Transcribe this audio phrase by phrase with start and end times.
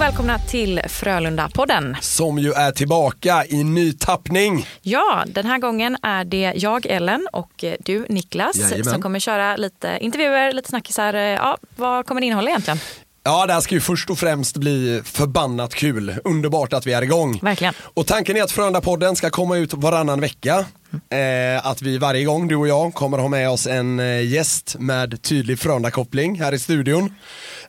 [0.00, 1.96] välkomna till Frölunda-podden.
[2.00, 4.66] Som ju är tillbaka i ny tappning.
[4.82, 8.84] Ja, den här gången är det jag, Ellen, och eh, du, Niklas, Jajamän.
[8.84, 11.14] som kommer köra lite intervjuer, lite snackisar.
[11.14, 12.78] Eh, Ja, vad kommer det innehålla egentligen?
[13.22, 16.14] Ja, det här ska ju först och främst bli förbannat kul.
[16.24, 17.38] Underbart att vi är igång.
[17.42, 17.74] Verkligen.
[17.94, 20.64] Och tanken är att Frölunda-podden ska komma ut varannan vecka.
[21.10, 24.76] Eh, att vi varje gång, du och jag, kommer ha med oss en eh, gäst
[24.78, 27.14] med tydlig Frölunda-koppling här i studion.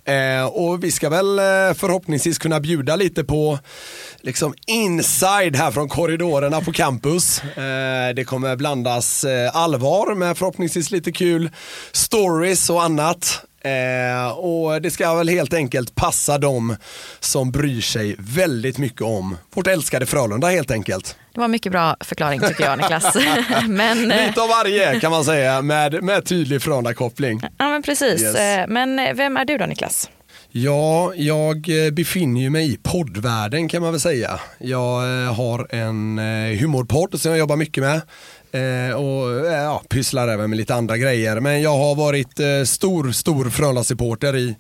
[0.06, 1.44] Eh, och vi ska väl eh,
[1.76, 3.60] förhoppningsvis kunna bjuda lite på
[4.22, 7.44] liksom inside här från korridorerna på campus.
[7.44, 11.50] Eh, det kommer blandas eh, allvar med förhoppningsvis lite kul
[11.92, 13.46] stories och annat.
[13.64, 16.76] Eh, och det ska väl helt enkelt passa dem
[17.20, 21.16] som bryr sig väldigt mycket om vårt älskade Frölunda helt enkelt.
[21.34, 23.16] Det var en mycket bra förklaring tycker jag, Niklas.
[23.68, 27.42] men, eh, Lite av varje kan man säga med, med tydlig Frölunda-koppling.
[27.58, 28.22] ja, men precis.
[28.22, 28.36] Yes.
[28.36, 30.10] Eh, Men eh, vem är du då, Niklas?
[30.54, 34.40] Ja, jag befinner mig i poddvärlden kan man väl säga.
[34.60, 35.02] Jag
[35.34, 36.18] har en
[36.60, 38.02] humorpodd som jag jobbar mycket med.
[38.54, 41.40] Eh, och eh, ja, pysslar även med lite andra grejer.
[41.40, 44.56] Men jag har varit eh, stor, stor Frölunda-supporter i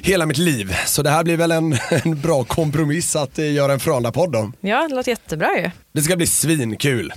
[0.00, 0.76] hela mitt liv.
[0.86, 1.72] Så det här blir väl en,
[2.04, 4.52] en bra kompromiss att eh, göra en Frölunda-podd om.
[4.60, 5.70] Ja, det låter jättebra ju.
[5.92, 7.12] Det ska bli svinkul.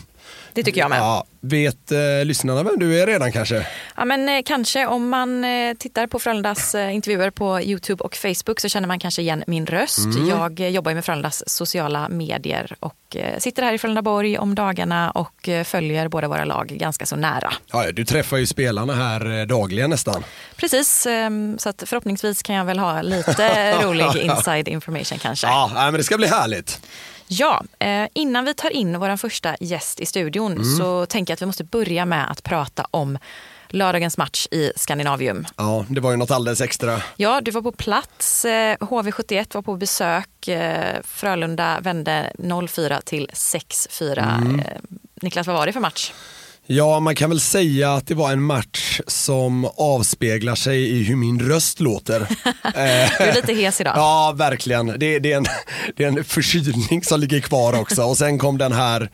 [0.53, 0.99] Det tycker jag med.
[0.99, 3.67] Ja, vet eh, lyssnarna vem du är redan kanske?
[3.95, 8.15] Ja, men eh, kanske om man eh, tittar på Frölundas eh, intervjuer på Youtube och
[8.15, 10.05] Facebook så känner man kanske igen min röst.
[10.05, 10.29] Mm.
[10.29, 15.11] Jag eh, jobbar med Frölundas sociala medier och eh, sitter här i Frölundaborg om dagarna
[15.11, 17.53] och följer båda våra lag ganska så nära.
[17.71, 20.23] Ja, du träffar ju spelarna här dagligen nästan.
[20.55, 25.47] Precis, eh, så att förhoppningsvis kan jag väl ha lite rolig inside information kanske.
[25.47, 26.81] Ja, men det ska bli härligt.
[27.27, 27.63] Ja,
[28.13, 30.63] innan vi tar in vår första gäst i studion Mm.
[30.77, 33.17] så tänker jag att vi måste börja med att prata om
[33.69, 35.45] lördagens match i Skandinavium.
[35.57, 37.01] Ja, det var ju något alldeles extra.
[37.15, 38.45] Ja, du var på plats.
[38.45, 40.47] Eh, HV71 var på besök.
[40.47, 44.37] Eh, Frölunda vände 0-4 till 6-4.
[44.41, 44.59] Mm.
[44.59, 44.65] Eh,
[45.21, 46.11] Niklas, vad var det för match?
[46.67, 51.15] Ja, man kan väl säga att det var en match som avspeglar sig i hur
[51.15, 52.21] min röst låter.
[52.21, 52.27] Eh,
[53.17, 53.93] Du är lite hes idag.
[53.97, 54.87] ja, verkligen.
[54.87, 55.45] Det, det, är en,
[55.95, 58.03] det är en förkylning som ligger kvar också.
[58.03, 59.09] Och sen kom den här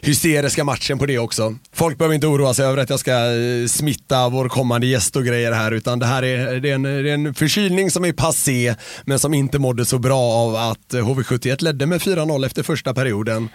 [0.00, 1.54] hysteriska matchen på det också.
[1.72, 5.24] Folk behöver inte oroa sig över att jag ska eh, smitta vår kommande gäst och
[5.24, 8.12] grejer här utan det här är, det är, en, det är en förkylning som är
[8.12, 8.74] passé
[9.04, 12.94] men som inte mådde så bra av att eh, HV71 ledde med 4-0 efter första
[12.94, 13.48] perioden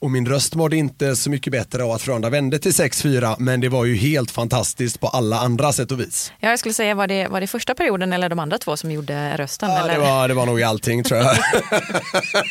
[0.00, 3.60] och min röst mådde inte så mycket bättre av att Frölunda vände till 6-4 men
[3.60, 6.32] det var ju helt fantastiskt på alla andra sätt och vis.
[6.40, 8.90] Ja, jag skulle säga, var det, var det första perioden eller de andra två som
[8.92, 9.70] gjorde rösten?
[9.70, 9.94] Ja, eller?
[9.94, 11.36] det, var, det var nog i allting tror jag.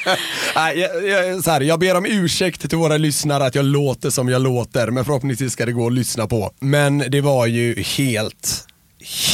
[0.55, 4.09] Nej, jag, jag, så här, jag ber om ursäkt till våra lyssnare att jag låter
[4.09, 6.51] som jag låter, men förhoppningsvis ska det gå att lyssna på.
[6.59, 8.67] Men det var ju helt,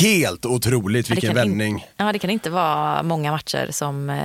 [0.02, 1.88] helt otroligt Ja, vilken in- vändning.
[1.98, 4.16] Ja, det kan inte vara många matcher som eh,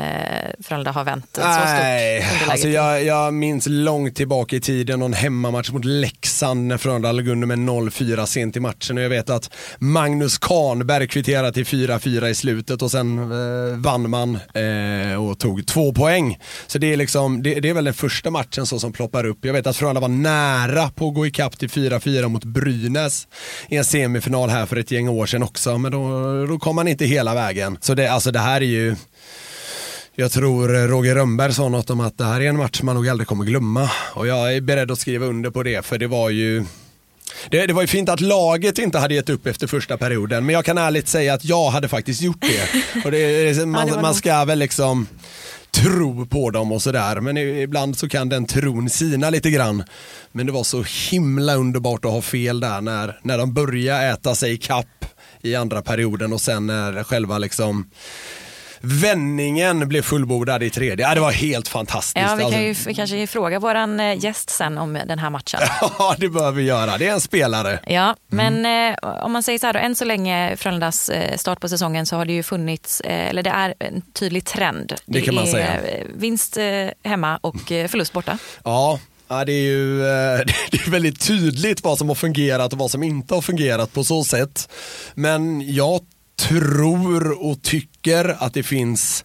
[0.64, 4.98] Frölunda har vänt så Nej, stort underläge alltså jag, jag minns långt tillbaka i tiden
[5.00, 9.08] någon hemmamatch mot Leksand när Frölunda låg under med 0-4 sent i matchen och jag
[9.08, 15.24] vet att Magnus Kahnberg kvitterade till 4-4 i slutet och sen eh, vann man eh,
[15.28, 16.38] och tog två poäng.
[16.66, 19.38] Så det är, liksom, det, det är väl den första matchen så som ploppar upp.
[19.44, 23.28] Jag vet att Frölunda var nära på att gå ikapp till 4-4 mot Brynäs
[23.68, 26.88] i en semifinal här för ett gäng år sedan också men då, då kom man
[26.88, 27.78] inte hela vägen.
[27.80, 28.96] Så det, alltså det här är ju
[30.14, 33.08] jag tror Roger Rönnberg sa något om att det här är en match man nog
[33.08, 33.90] aldrig kommer glömma.
[34.14, 36.64] Och jag är beredd att skriva under på det för det var ju
[37.50, 40.52] det, det var ju fint att laget inte hade gett upp efter första perioden men
[40.52, 42.84] jag kan ärligt säga att jag hade faktiskt gjort det.
[43.04, 45.06] Och det man, man ska väl liksom
[45.70, 49.84] tro på dem och sådär men ibland så kan den tron sina lite grann.
[50.32, 54.34] Men det var så himla underbart att ha fel där när, när de började äta
[54.34, 54.97] sig kapp
[55.42, 57.90] i andra perioden och sen när själva liksom
[58.80, 61.08] vändningen blev fullbordad i tredje.
[61.08, 62.26] Ja, det var helt fantastiskt.
[62.28, 65.60] Ja, vi kan Alltså- ju vi kanske fråga vår gäst sen om den här matchen.
[65.98, 66.98] Ja, det bör vi göra.
[66.98, 67.80] Det är en spelare.
[67.86, 68.62] Ja, Mm.
[68.62, 71.68] men eh, om man säger så här då, än så länge Frölundas eh, start på
[71.68, 74.92] säsongen så har det ju funnits, eh, eller det är en tydlig trend.
[75.06, 75.80] Det kan man säga.
[75.82, 76.64] eh, Vinst eh,
[77.04, 78.38] hemma och eh, förlust borta.
[78.64, 80.38] Ja, ja det är ju eh,
[80.70, 84.04] det är väldigt tydligt vad som har fungerat och vad som inte har fungerat på
[84.04, 84.68] så sätt.
[85.14, 86.00] Men jag
[86.38, 89.24] tror och tycker att det finns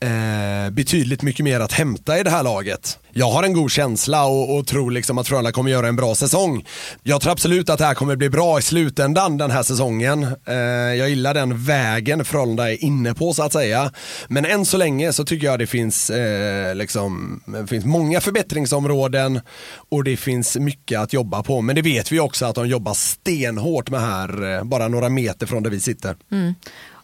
[0.00, 2.98] eh, betydligt mycket mer att hämta i det här laget.
[3.12, 6.14] Jag har en god känsla och, och tror liksom att Frölunda kommer göra en bra
[6.14, 6.64] säsong.
[7.02, 10.26] Jag tror absolut att det här kommer bli bra i slutändan den här säsongen.
[10.46, 10.54] Eh,
[10.94, 13.92] jag gillar den vägen Frölunda är inne på så att säga.
[14.28, 19.40] Men än så länge så tycker jag det finns, eh, liksom, det finns många förbättringsområden
[19.88, 21.60] och det finns mycket att jobba på.
[21.60, 25.46] Men det vet vi också att de jobbar stenhårt med här, eh, bara några meter
[25.46, 26.16] från där vi sitter.
[26.32, 26.54] Mm.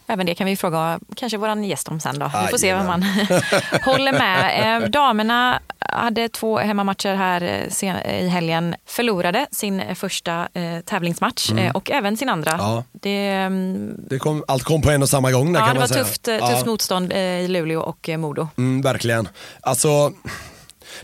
[0.07, 2.25] Även det kan vi fråga kanske vår gäst om sen då.
[2.25, 3.05] Vi får se vad Jajamän.
[3.29, 3.41] man
[3.83, 4.83] håller med.
[4.83, 8.75] Eh, Damerna hade två hemmamatcher här eh, sen, i helgen.
[8.85, 12.51] Förlorade sin första eh, tävlingsmatch eh, och även sin andra.
[12.57, 12.83] Ja.
[12.91, 15.79] Det, mm, Det kom, allt kom på en och samma gång där ja, kan det
[15.79, 16.03] man var säga.
[16.03, 16.47] tufft, eh, Ja.
[16.49, 18.47] tufft motstånd eh, i Luleå och eh, Modo.
[18.57, 19.27] Mm, verkligen.
[19.61, 20.13] Alltså,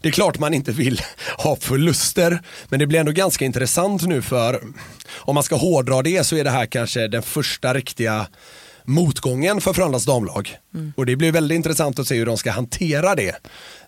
[0.01, 1.01] det är klart man inte vill
[1.37, 4.61] ha förluster, men det blir ändå ganska intressant nu för
[5.17, 8.25] om man ska hårdra det så är det här kanske den första riktiga
[8.91, 10.57] motgången för Frölundas damlag.
[10.95, 13.35] Och det blir väldigt intressant att se hur de ska hantera det.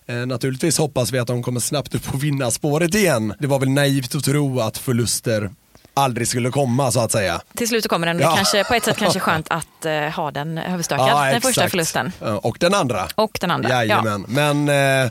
[0.06, 3.34] Eh, naturligtvis hoppas vi att de kommer snabbt upp på vinnarspåret igen.
[3.38, 5.50] Det var väl naivt att tro att förluster
[5.96, 7.40] aldrig skulle komma så att säga.
[7.56, 8.16] Till slut kommer den.
[8.16, 8.34] Det Ja.
[8.36, 11.46] kanske på ett sätt kanske skönt att eh, ha den överstökad, den exakt.
[11.46, 12.12] första förlusten.
[12.20, 13.08] Ja, Och den andra.
[13.14, 13.68] Och den andra.
[13.68, 13.74] Ja.
[13.84, 14.24] Jajamän.
[14.28, 14.68] Men
[15.04, 15.10] eh,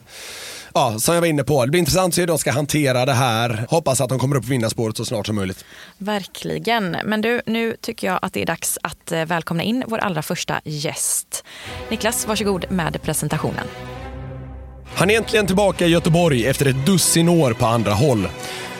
[0.74, 3.06] ja, som jag var inne på, det blir intressant att se hur de ska hantera
[3.06, 3.66] det här.
[3.70, 5.66] Hoppas att de kommer upp på vinnarspåret så snart som möjligt.
[5.98, 6.98] Verkligen.
[7.06, 10.22] Men du, nu tycker jag att det är dags att eh, välkomna in vår allra
[10.22, 11.44] första gäst.
[11.90, 13.68] Niklas, varsågod med presentationen.
[14.96, 18.28] Han är äntligen tillbaka i Göteborg efter ett dussin år på andra håll.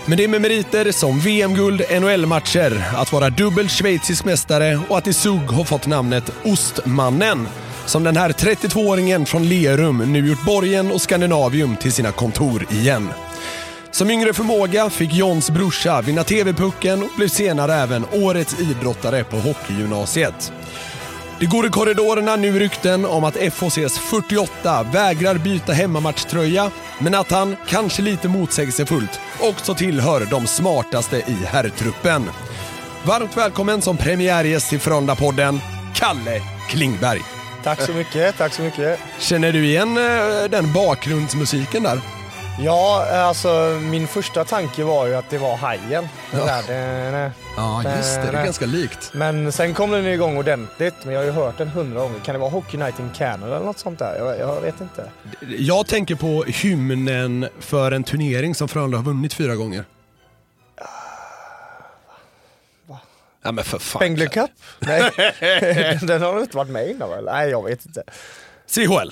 [0.06, 5.08] Men det är med meriter som VM-guld, NHL-matcher, att vara dubbel schweizisk mästare och att
[5.08, 7.48] i SUG har fått namnet Ostmannen.
[7.86, 13.10] Som den här 32-åringen från Lerum nu gjort Borgen och Skandinavium till sina kontor igen.
[13.92, 19.38] Som yngre förmåga fick Johns brorsa vinna TV-pucken och blev senare även årets idrottare på
[19.38, 20.52] hockeygymnasiet.
[21.40, 27.32] Det går i korridorerna nu rykten om att FHCs 48 vägrar byta hemmamatchtröja, men att
[27.32, 32.30] han, kanske lite motsägelsefullt, också tillhör de smartaste i herrtruppen.
[33.04, 35.60] Varmt välkommen som premiärgäst till Frölunda-podden,
[35.96, 37.43] Kalle Klingberg.
[37.64, 39.00] Tack så mycket, tack så mycket.
[39.20, 42.00] Känner du igen eh, den bakgrundsmusiken där?
[42.60, 46.08] Ja, alltså min första tanke var ju att det var Hajen.
[46.32, 47.32] Där, den.
[47.58, 48.32] Ja, just det.
[48.32, 49.12] Det är ganska likt.
[49.14, 52.20] Men sen kom den igång ordentligt, men jag har ju hört den hundra gånger.
[52.20, 54.16] Kan det vara Hockey Night in Canada eller något sånt där?
[54.20, 55.10] Jag, jag vet inte.
[55.58, 59.86] Jag tänker på hymnen för en turnering som Frölunda har vunnit fyra gånger.
[63.44, 64.00] Ja men för fan.
[64.00, 64.52] Spengler Cup?
[64.80, 65.12] Nej,
[66.02, 67.26] den har väl inte varit med innan väl?
[67.26, 68.04] Nej, jag vet inte.
[68.76, 69.12] CHL.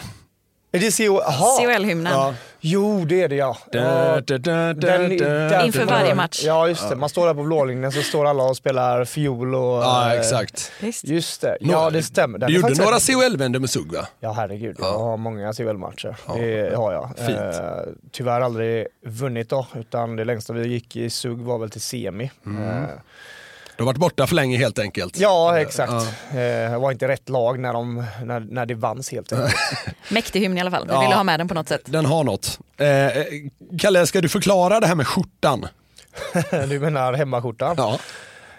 [0.73, 1.19] Är det CO?
[1.59, 2.13] CHL-hymnen.
[2.13, 2.33] Ja.
[2.59, 3.57] Jo, det är det ja.
[3.71, 6.41] Da, Ja, da, da, da, den- da, den- Inför varje match.
[6.45, 6.95] Ja, just det.
[6.95, 9.61] Man står där på blålinjen så står alla och spelar fiol och...
[9.83, 10.71] Ja, eh, exakt.
[10.81, 11.03] Visst.
[11.03, 11.57] Just det.
[11.61, 12.39] Ja, det stämmer.
[12.39, 14.07] Den Du gjorde några CHL-vändor med SUG va?
[14.19, 14.85] Ja herregud, Ja.
[14.87, 16.15] jag har många CHL-matcher.
[16.27, 16.33] Ja.
[16.35, 17.09] Det har jag.
[17.17, 17.29] Fint.
[17.39, 21.81] Eh, tyvärr aldrig vunnit då, utan det längsta vi gick i SUG var väl till
[21.81, 22.31] semi.
[22.45, 22.85] Mm.
[23.81, 25.17] Du har varit borta för länge helt enkelt.
[25.17, 25.91] ja exakt.
[25.91, 26.39] Ja.
[26.39, 26.41] Eh,
[26.71, 29.53] jag var inte rätt lag när, de, när, när det vanns helt enkelt.
[30.11, 30.87] Mäktig hymn i alla fall.
[30.87, 31.01] Vi Ja.
[31.01, 31.81] ville ha med den på något sätt.
[31.85, 32.59] Den har något.
[32.77, 32.87] Eh,
[33.79, 35.67] Kalle, ska du förklara det här med skjortan?
[36.69, 37.75] du menar hemmaskjortan?
[37.77, 37.99] Ja.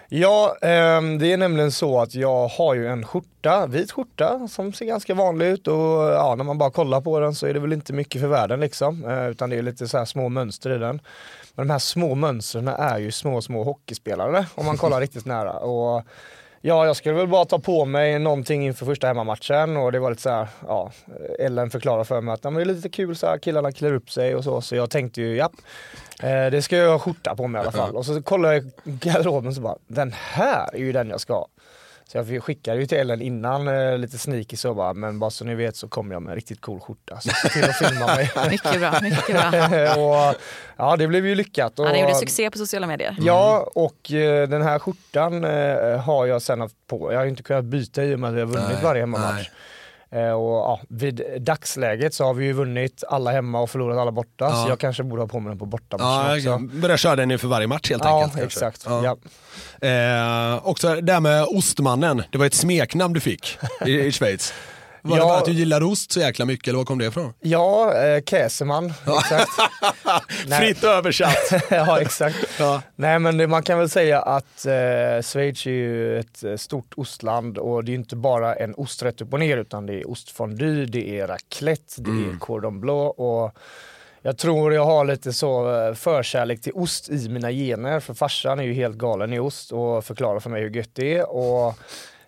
[0.09, 4.73] Ja, ehm, det är nämligen så att jag har ju en skjorta, vit skjorta som
[4.73, 7.59] ser ganska vanlig ut och ja, när man bara kollar på den så är det
[7.59, 9.05] väl inte mycket för världen liksom.
[9.05, 10.99] Eh, utan det är lite så här små mönster i den.
[11.55, 15.53] Men de här små mönstren är ju små, små hockeyspelare om man kollar riktigt nära.
[15.53, 16.03] Och
[16.65, 20.09] Ja, jag skulle väl bara ta på mig någonting inför första hemmamatchen och det var
[20.09, 20.91] lite så här, ja,
[21.39, 23.93] Ellen förklarade för mig att ja, men det är lite kul så här, killarna klär
[23.93, 25.49] upp sig och så, så jag tänkte ju, ja,
[26.21, 27.95] eh, det ska jag ha skjorta på mig i alla fall.
[27.95, 31.21] Och så kollade jag i garderoben och så bara, den här är ju den jag
[31.21, 31.47] ska ha.
[32.13, 35.45] Så jag skickade ju till Ellen innan eh, lite sneaky så bara, men bara så
[35.45, 37.19] ni vet så kommer jag med en riktigt cool skjorta.
[37.21, 38.31] Så se till att filma mig.
[38.49, 38.99] Mycket bra.
[39.01, 39.95] Mycket bra.
[40.29, 40.35] och,
[40.77, 41.79] ja, det blev ju lyckat.
[41.79, 43.17] Och, Ja, den gjorde succé på sociala medier.
[43.19, 47.11] Ja, och eh, den här skjortan eh, har jag sen haft på.
[47.11, 49.01] Jag har ju inte kunnat byta i och med att vi har vunnit Nej, varje
[49.01, 49.47] hemmamatch.
[49.47, 49.53] Eh,
[50.13, 54.45] och, ja, vid dagsläget så har vi ju vunnit alla hemma och förlorat alla borta.
[54.45, 54.63] Ja.
[54.63, 56.49] Så jag kanske borde ha på mig den på bortamatchen Ja, också.
[56.49, 58.39] jag börjar köra den inför varje match helt Ja, enkelt.
[58.41, 58.65] kanske.
[58.67, 58.85] exakt.
[58.89, 59.17] Ja.
[59.81, 59.87] Ja.
[59.87, 64.53] Eh, också det här med ostmannen, det var ett smeknamn du fick i, i Schweiz.
[65.05, 65.27] Var det Ja.
[65.27, 67.33] bara att du gillar ost så jäkla mycket eller var kom det ifrån?
[67.39, 68.85] Ja, eh, Käseman.
[69.19, 69.49] Exakt.
[70.59, 71.51] Fritt översatt.
[71.69, 72.37] ja, exakt.
[72.59, 72.81] Ja.
[72.95, 76.93] Nej men det, man kan väl säga att eh, Schweiz är ju ett eh, stort
[76.95, 80.09] ostland och det är inte bara en ost rätt upp och ner utan det är
[80.11, 82.35] ostfondue, det är raclette, det Mm.
[82.35, 83.51] är cordon bleu och
[84.21, 88.59] jag tror jag har lite så eh, förkärlek till ost i mina gener för farsan
[88.59, 91.75] är ju helt galen i ost och förklarar för mig hur gött det är och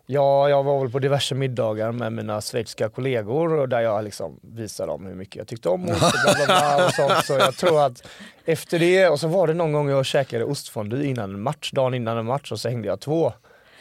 [0.08, 4.40] Ja, jag var väl på diverse middagar med mina schweiziska kollegor och där jag liksom
[4.42, 7.26] visade dem hur mycket jag tyckte om ost och bla bla bla och sånt.
[7.26, 8.08] Så jag tror att
[8.46, 11.94] efter det, och så var det någon gång jag käkade ostfondue innan en match, dagen
[11.94, 13.34] innan en match och så hängde jag två.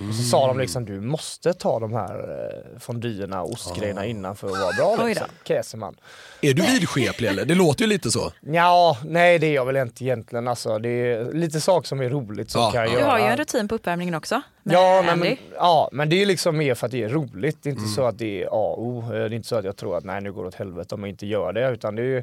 [0.08, 4.36] Och så sa de liksom du måste ta de här eh, fondyerna och ostgrejerna innan
[4.36, 5.26] för att vara bra liksom.
[5.44, 5.96] Käseman.
[6.40, 7.44] Är du vidskeplig eller?
[7.44, 8.32] Det låter ju lite så.
[8.40, 10.78] Ja, nej det är jag väl inte egentligen alltså.
[10.78, 12.94] Det är lite saker som är roligt som Ja, kan jag ja.
[12.94, 13.10] Du göra.
[13.10, 14.42] har ju en rutin på uppvärmningen också.
[14.62, 15.28] Ja, Andy.
[15.28, 17.58] men, ja, men det är liksom mer för att det är roligt.
[17.62, 17.94] Det är inte Mm.
[17.94, 19.02] så att det är A och O.
[19.02, 20.94] Eh, Det är inte så att jag tror att nej nu går det åt helvete
[20.94, 21.70] om jag inte gör det.
[21.70, 22.22] Utan det är ju,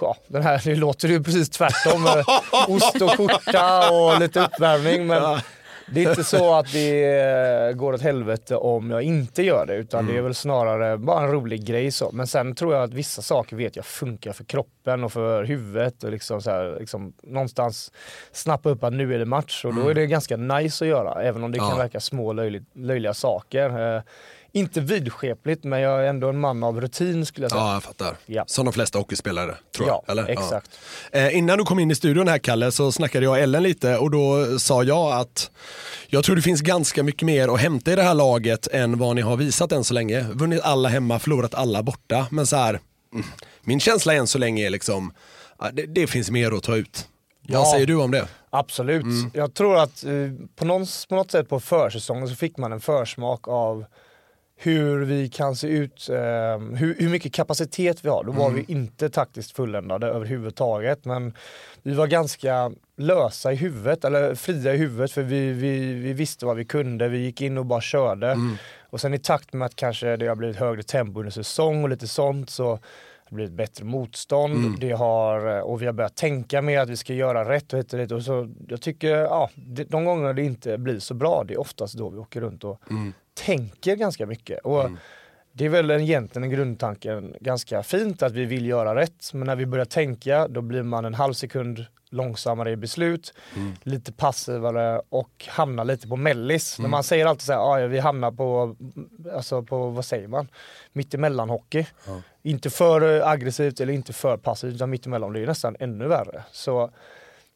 [0.00, 2.02] ja, den här, det låter ju precis tvärtom.
[2.02, 2.24] med
[2.68, 5.06] Ost och skjorta och lite uppvärmning.
[5.06, 5.38] Men
[5.92, 9.74] det är inte så att det eh, går åt helvete om jag inte gör det.
[9.74, 10.12] Utan Mm.
[10.12, 12.10] det är väl snarare bara en rolig grej så.
[12.12, 16.04] Men sen tror jag att vissa saker vet jag funkar för kroppen och för huvudet.
[16.04, 17.92] Och liksom så här, liksom, någonstans
[18.32, 19.64] snappa upp att nu är det match.
[19.64, 21.22] Och då är det ganska nice att göra.
[21.22, 21.66] Även om det Mm.
[21.66, 21.70] Ja.
[21.70, 24.02] kan verka små löjligt, löjliga saker.
[24.58, 27.62] Inte vidskepligt men jag är ändå en man av rutin skulle jag säga.
[27.62, 28.16] Ja, jag fattar.
[28.26, 28.44] Ja.
[28.46, 30.12] Som de flesta hockeyspelare, tror Ja, jag.
[30.12, 30.28] Eller?
[30.28, 30.70] exakt.
[31.12, 31.18] Ja.
[31.18, 34.10] Eh, innan du kom in i studion här, Kalle, så snackade jag Ellen lite och
[34.10, 35.50] då sa jag att
[36.06, 39.16] jag tror det finns ganska mycket mer att hämta i det här laget än vad
[39.16, 40.20] ni har visat än så länge.
[40.32, 42.26] Vunnit alla hemma, förlorat alla borta.
[42.30, 42.80] Men så här,
[43.14, 43.26] mm,
[43.62, 45.12] min känsla än så länge är liksom,
[45.72, 47.08] det, det finns mer att ta ut.
[47.48, 47.72] Vad Ja.
[47.72, 48.28] säger du om det?
[48.50, 49.02] Absolut.
[49.02, 49.30] Mm.
[49.34, 50.10] Jag tror att eh,
[50.56, 53.84] på, någon, på något sätt på försäsongen så fick man en försmak av
[54.60, 56.18] hur vi kan se ut, eh,
[56.58, 58.24] hur, hur mycket kapacitet vi har.
[58.24, 58.56] Då var Mm.
[58.66, 61.34] vi inte taktiskt fulländade överhuvudtaget men
[61.82, 66.46] vi var ganska lösa i huvudet, eller fria i huvudet för vi, vi, vi visste
[66.46, 68.30] vad vi kunde, vi gick in och bara körde.
[68.30, 68.56] Mm.
[68.90, 71.88] Och sen i takt med att kanske det har blivit högre tempo under säsong och
[71.88, 72.78] lite sånt så har
[73.28, 74.54] det blivit bättre motstånd.
[74.56, 74.76] Mm.
[74.80, 77.92] Det har, och vi har börjat tänka mer att vi ska göra rätt och hit
[77.92, 78.12] och dit.
[78.12, 81.60] Och så, jag tycker, ja, det, de gånger det inte blir så bra, det är
[81.60, 83.12] oftast då vi åker runt och Mm.
[83.46, 84.58] Tänker ganska mycket.
[84.64, 84.90] Och
[85.52, 89.30] Det är väl egentligen en grundtanken ganska fint att vi vill göra rätt.
[89.32, 93.34] Men när vi börjar tänka då blir man en halv sekund långsammare i beslut,
[93.82, 96.78] lite passivare och hamnar lite på mellis.
[96.78, 98.76] När man säger alltid så här, "Ah, ja, vi hamnar på,
[99.34, 100.48] alltså på, vad säger man,
[100.92, 101.86] mittemellan hockey.
[102.42, 106.42] Inte för aggressivt eller inte för passivt utan mittemellan, det är nästan ännu värre.
[106.52, 106.90] Så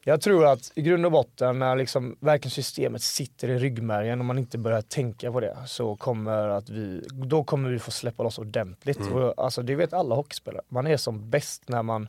[0.03, 4.25] jag tror att i grund och botten när liksom verkligen systemet sitter i ryggmärgen och
[4.25, 8.23] man inte börjar tänka på det så kommer att vi, då kommer vi få släppa
[8.23, 8.99] loss ordentligt.
[9.11, 12.07] Och, alltså, det vet alla hockeyspelare, man är som bäst när man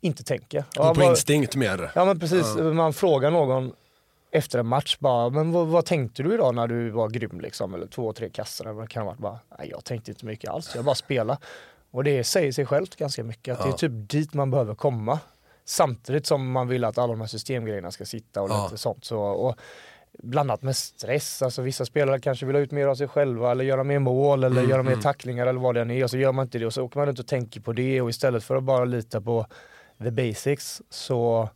[0.00, 0.64] inte tänker.
[0.74, 1.90] Ja, Och på bara- instinkt mer.
[1.94, 3.72] Ja men precis, man frågar någon
[4.30, 7.74] efter en match bara, men vad, vad tänkte du idag när du var grym liksom?
[7.74, 9.18] Eller två, tre kassar eller vad det kan ha varit.
[9.20, 11.38] Bara, Nej, jag tänkte inte mycket alls, jag bara spela.
[11.90, 15.18] Och det säger sig självt ganska mycket, att det är typ dit man behöver komma.
[15.68, 18.64] Samtidigt som man vill att alla de här systemgrejerna ska sitta och Ja.
[18.64, 19.04] lite sånt.
[19.04, 19.56] Så, och
[20.22, 23.64] blandat med stress, alltså vissa spelare kanske vill ha ut mer av sig själva eller
[23.64, 26.32] göra mer mål eller göra mer tacklingar eller vad det än är och så gör
[26.32, 28.56] man inte det och så åker man runt och tänker på det och istället för
[28.56, 29.46] att bara lita på
[30.02, 31.48] the basics så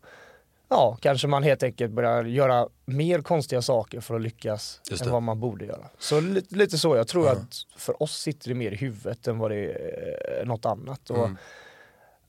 [0.69, 5.23] ja, kanske man helt enkelt börjar göra mer konstiga saker för att lyckas än vad
[5.23, 5.89] man borde göra.
[5.99, 9.39] Så lite, lite så, jag tror att för oss sitter det mer i huvudet än
[9.39, 11.11] vad det är eh, något annat.
[11.11, 11.37] Och, Mm.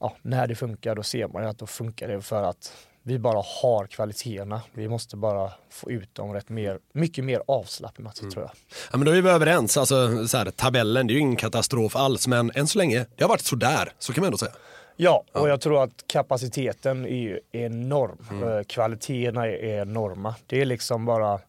[0.04, 2.74] Ja, när det funkar då ser man ju att då funkar det för att
[3.06, 4.62] vi bara har kvaliteterna.
[4.74, 8.32] Vi måste bara få ut dem rätt mer, mycket mer avslappnat Mm.
[8.32, 8.52] tror jag.
[8.92, 9.78] Ja, men då är vi överens.
[9.78, 13.24] Alltså, så här, tabellen, det är ju ingen katastrof alls, men än så länge, det
[13.24, 13.94] har varit sådär.
[14.00, 14.52] Så kan man ändå säga.
[14.96, 18.18] Ja, och jag tror att kapaciteten är ju enorm.
[18.32, 18.50] Mm.
[18.58, 20.36] Eh, Kvaliteterna är enorma.
[20.48, 21.40] Det är liksom bara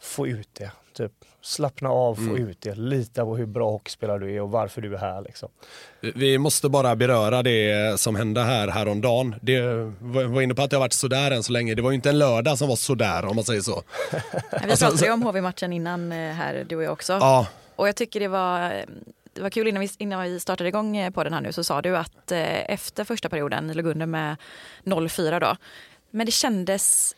[0.00, 0.70] få ut det.
[0.94, 1.12] Typ.
[1.40, 2.48] Slappna av, få Mm.
[2.48, 2.74] ut det.
[2.74, 5.22] Lita på hur bra hockeyspelare du är och varför du är här.
[5.22, 5.48] Liksom.
[6.00, 9.34] Vi måste bara beröra det som hände här häromdagen.
[9.40, 9.60] Det
[10.00, 11.74] var var inne på att det har varit sådär än så länge.
[11.74, 13.82] Det var ju inte en lördag som var sådär om man säger så.
[14.64, 17.12] Vi pratade ju om HV-matchen innan eh, här, du och jag också.
[17.12, 17.46] Ja,
[17.76, 18.84] Och jag tycker det var,
[19.32, 21.64] det var kul innan vi, innan vi startade igång eh, på den här nu så
[21.64, 24.36] sa du att eh, efter första perioden låg under med
[24.84, 25.56] 0-4 då.
[26.10, 27.14] Men det kändes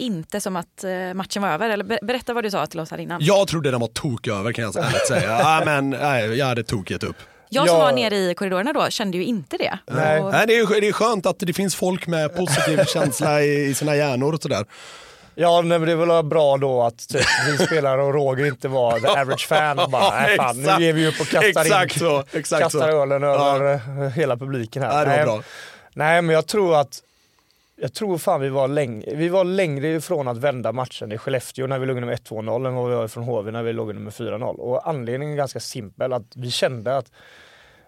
[0.00, 1.70] inte som att eh, matchen var över.
[1.70, 3.18] Eller ber- berätta vad du sa till oss här innan.
[3.24, 5.38] jag trodde den var tok över kan jag ärligt säga.
[5.38, 7.16] Ja, men nej, jag hade tokigt upp.
[7.48, 7.84] Jag som Ja.
[7.84, 9.78] var nere i korridorerna då kände ju inte det.
[9.86, 10.20] Nej.
[10.20, 13.64] Och, Nej, det, är, det är skönt att det finns folk med positiv känsla i,
[13.64, 14.64] i sina hjärnor och sådär.
[15.34, 18.98] Ja, men det är väl bra då att typ, vi spelare och Roger inte var
[18.98, 22.00] the average fan och bara, nej fan, nu ger vi upp och kastar Exakt in,
[22.00, 23.02] så, exakt kastar så.
[23.02, 24.90] ölen över eh, hela publiken här.
[24.98, 25.42] Ja, det var nej, bra.
[25.94, 26.98] nej, men jag tror att
[27.80, 31.66] jag tror fan vi var, läng vi var längre ifrån att vända matchen i Skellefteå
[31.66, 34.10] när vi låg nummer 1-2-0 än vad vi var ifrån HV när vi låg nummer
[34.10, 34.56] 4-0.
[34.56, 37.12] Och anledningen är ganska simpel, att vi kände att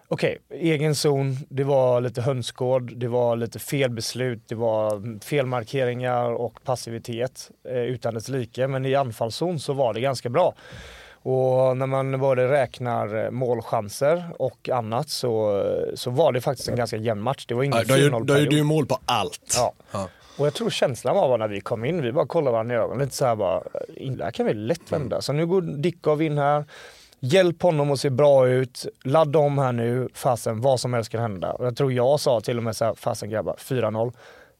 [0.07, 6.63] Okej, egen zon, det var lite hönsgård, det var lite felbeslut, det var felmarkeringar och
[6.63, 8.67] passivitet eh, utan dess like.
[8.67, 10.53] Men i anfallszon så var det ganska bra.
[11.25, 15.63] Och när man både räknar eh, målchanser och annat så,
[15.95, 17.45] så var det faktiskt en ganska jämn match.
[17.47, 18.65] Det var ingen Ja, Då gjorde 4-0 då gjorde period.
[18.65, 19.53] mål på allt.
[19.57, 19.73] Ja.
[19.91, 20.07] Ja.
[20.37, 22.99] Och jag tror känslan var när vi kom in, vi bara kollade varandra i ögonen
[22.99, 23.61] lite så här bara,
[23.95, 25.21] in där kan vi lätt vända.
[25.21, 26.65] Så nu går Dickov in här,
[27.19, 31.21] hjälp honom att se bra ut, ladda om här nu, fasen vad som helst kan
[31.21, 31.51] hända.
[31.53, 34.13] Och jag tror jag sa till och med så här, fasen grabbar, 4-0.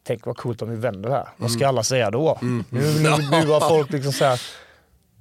[0.06, 1.28] Tänk vad coolt om vi vänder här.
[1.36, 2.38] Vad ska alla säga då?
[2.40, 3.10] Nu, nu
[3.46, 4.40] buar folk liksom så här.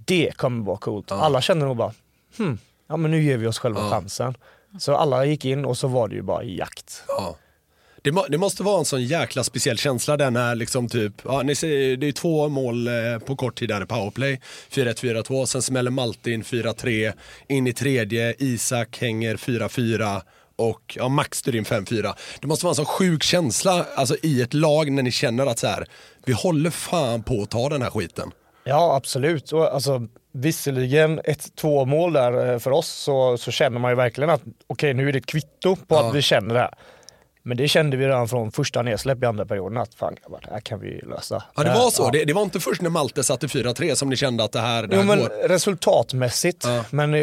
[0.06, 1.12] Det kommer vara coolt.
[1.12, 1.94] Alla kände nog bara,
[2.38, 2.58] hmm,
[2.88, 4.38] ja men nu ger vi oss själva chansen.
[4.80, 7.04] Så alla gick in och så var det ju bara jakt.
[7.08, 7.36] Ja.
[8.02, 11.42] Det, må, det måste vara en sån jäkla speciell känsla den här liksom typ, ja,
[11.44, 14.42] ni ser, det är två mål eh, på kort tid där i powerplay.
[14.72, 17.14] 4-1, 4-2, sen smäller Malte in 4-3,
[17.48, 20.22] in i tredje, Isak hänger 4-4
[20.56, 22.14] och ja, Max styr in 5-4.
[22.42, 25.60] Det måste vara en sån sjuk känsla alltså, i ett lag när ni känner att
[25.60, 25.86] så här,
[26.26, 28.32] vi håller fan på att ta den här skiten.
[28.64, 29.52] Ja, absolut.
[29.52, 33.96] Och, alltså, visserligen ett två mål där eh, för oss så, så känner man ju
[33.96, 36.08] verkligen att okej, nu är det ett kvitto på Ja.
[36.10, 36.74] att vi känner det här.
[37.46, 40.50] Men det kände vi redan från första nedsläpp i andra perioden att fan grabbar, det
[40.52, 41.44] här kan vi lösa.
[41.56, 42.10] Ja det var så, ja.
[42.12, 44.84] det, det var inte först när Malte satte 4-3 som ni kände att det här,
[44.88, 45.48] det Jo här men går.
[45.48, 46.66] resultatmässigt.
[46.66, 46.84] Ja.
[46.90, 47.22] Men eh,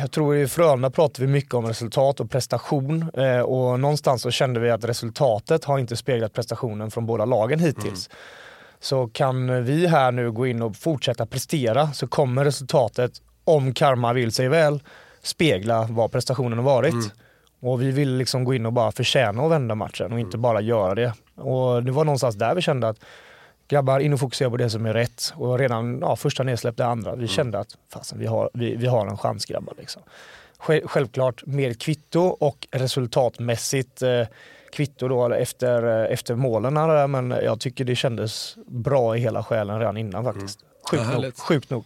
[0.00, 4.30] jag tror i Frölunda pratar vi mycket om resultat och prestation eh, och någonstans så
[4.30, 8.10] kände vi att resultatet har inte speglat prestationen från båda lagen hittills.
[8.80, 13.12] Så kan vi här nu gå in och fortsätta prestera så kommer resultatet,
[13.44, 14.82] om karma vill sig väl,
[15.22, 16.94] spegla vad prestationen har varit.
[17.60, 20.60] Och vi vill liksom gå in och bara förtjäna att vända matchen och inte bara
[20.60, 21.12] göra det.
[21.34, 22.96] Och det var någonstans där vi kände att
[23.68, 25.32] grabbar, in och fokusera på det som är rätt.
[25.36, 28.86] Och redan ja, första nedsläpp, det andra, vi kände att fasen, vi, har, vi, vi
[28.86, 29.74] har en chans grabbar.
[29.78, 30.02] Liksom.
[30.58, 34.26] Själv- Självklart mer kvitto och resultatmässigt eh,
[34.72, 36.74] kvitto då efter, eh, efter målen.
[36.74, 40.60] där, Men jag tycker det kändes bra i hela själen redan innan faktiskt.
[40.90, 41.84] Sjukt, Ja, nog, sjukt nog.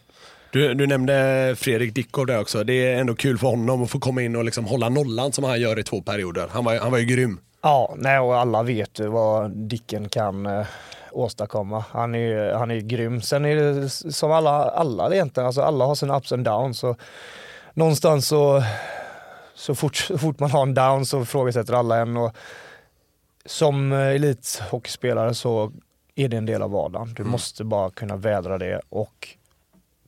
[0.52, 2.64] Du, du nämnde Fredrik Dickov där också.
[2.64, 5.44] Det är ändå kul för honom att få komma in och liksom hålla nollan som
[5.44, 6.48] han gör i två perioder.
[6.50, 7.40] Han var, han var ju grym.
[7.62, 10.66] Ja, nej, och alla vet ju vad Dicken kan eh,
[11.12, 11.84] åstadkomma.
[11.90, 13.20] Han är, han är grym.
[13.22, 16.78] Sen är det som alla, alla egentligen, alltså alla har sina ups and downs.
[16.78, 16.96] Så
[17.74, 18.62] någonstans så,
[19.54, 22.16] så fort, så fort man har en down så ifrågasätter alla en.
[22.16, 22.36] Och
[23.46, 25.72] som eh, elithockeyspelare så
[26.14, 27.14] är det en del av vardagen.
[27.14, 29.28] Du måste bara kunna vädra det och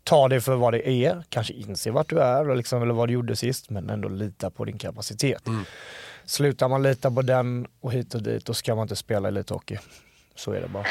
[0.05, 1.23] ta det för vad det är.
[1.29, 4.51] Kanske inse vart du är och liksom, eller vad du gjorde sist, men ändå lita
[4.51, 5.42] på din kapacitet.
[6.25, 9.79] Slutar man lita på den och hit och dit, då ska man inte spela elithockey.
[10.35, 10.85] Så är det bara.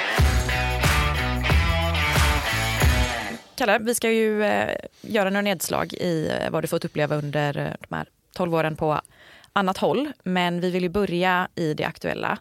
[3.56, 7.58] Kalle, vi ska ju eh, göra några nedslag i eh, vad du fått uppleva under
[7.58, 9.02] eh, de här 12 åren på
[9.54, 10.12] annat håll.
[10.24, 12.38] Men vi vill ju börja i det aktuella.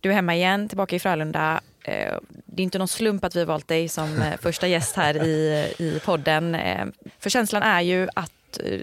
[0.00, 1.60] Du är hemma igen, tillbaka i Frölunda.
[1.84, 2.14] Eh,
[2.46, 5.24] det är inte någon slump att vi har valt dig som eh, första gäst här
[5.24, 6.54] i, i podden.
[6.54, 6.86] Eh,
[7.18, 8.32] för känslan är ju att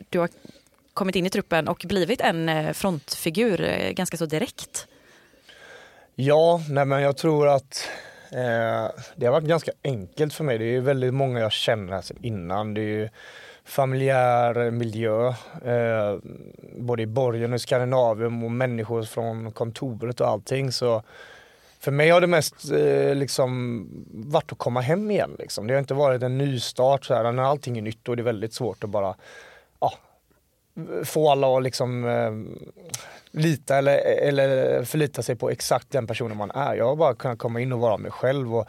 [0.10, 0.30] du har
[0.94, 4.88] kommit in i truppen och blivit en frontfigur ganska så direkt.
[6.16, 7.90] Ja, nej men jag tror att
[8.32, 10.58] eh, det har varit ganska enkelt för mig.
[10.58, 12.74] Det är ju väldigt många jag känner sedan innan.
[12.74, 13.10] Det är ju
[13.66, 15.28] familjär miljö,
[15.66, 16.18] eh,
[16.78, 20.72] både i borgen och i Skandinavien och människor från kontoret och allting.
[20.72, 21.04] Så
[21.80, 25.36] för mig har det mest eh, liksom varit att komma hem igen.
[25.40, 25.68] Liksom.
[25.68, 27.06] Det har inte varit en nystart.
[27.06, 27.32] Så här.
[27.32, 29.16] När allting är nytt då är det väldigt svårt att bara
[29.80, 29.94] ja,
[31.04, 32.32] få alla att liksom eh,
[33.32, 36.76] lita eller, eller förlita sig på exakt den personen man är.
[36.76, 38.56] Jag har bara kunnat komma in och vara mig själv.
[38.56, 38.68] Och,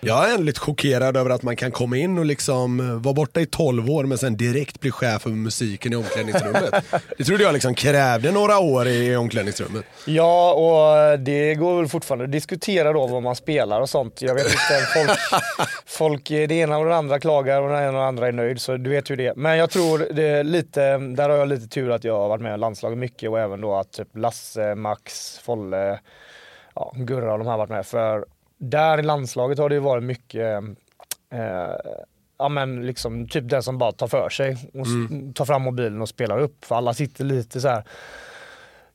[0.00, 3.40] jag är lite chockerad över att man kan komma in och liksom eh, vara borta
[3.40, 6.74] i 12 år men sen direkt bli chef över musiken i omklädningsrummet.
[7.18, 9.84] det trodde jag liksom krävde några år i omklädningsrummet.
[10.06, 14.22] ja, och det går väl fortfarande att diskutera då vad man spelar och sånt.
[14.22, 15.18] Jag vet inte, folk,
[15.86, 18.60] folk det ena och det andra klagar och det ena och det andra är nöjd,
[18.60, 19.36] så du vet ju det.
[19.36, 22.42] Men jag tror det är lite, där har jag lite tur att jag har varit
[22.42, 26.00] med i landslaget mycket och även då att typ Lasse, Max, Folle,
[26.74, 27.86] ja, Gurra och de har varit med.
[27.86, 28.24] För
[28.58, 30.62] där i landslaget har det ju varit mycket
[31.32, 31.74] eh,
[32.38, 36.02] ja men liksom typ den som bara tar för sig och s- tar fram mobilen
[36.02, 36.64] och spelar upp.
[36.64, 37.84] För alla sitter lite så här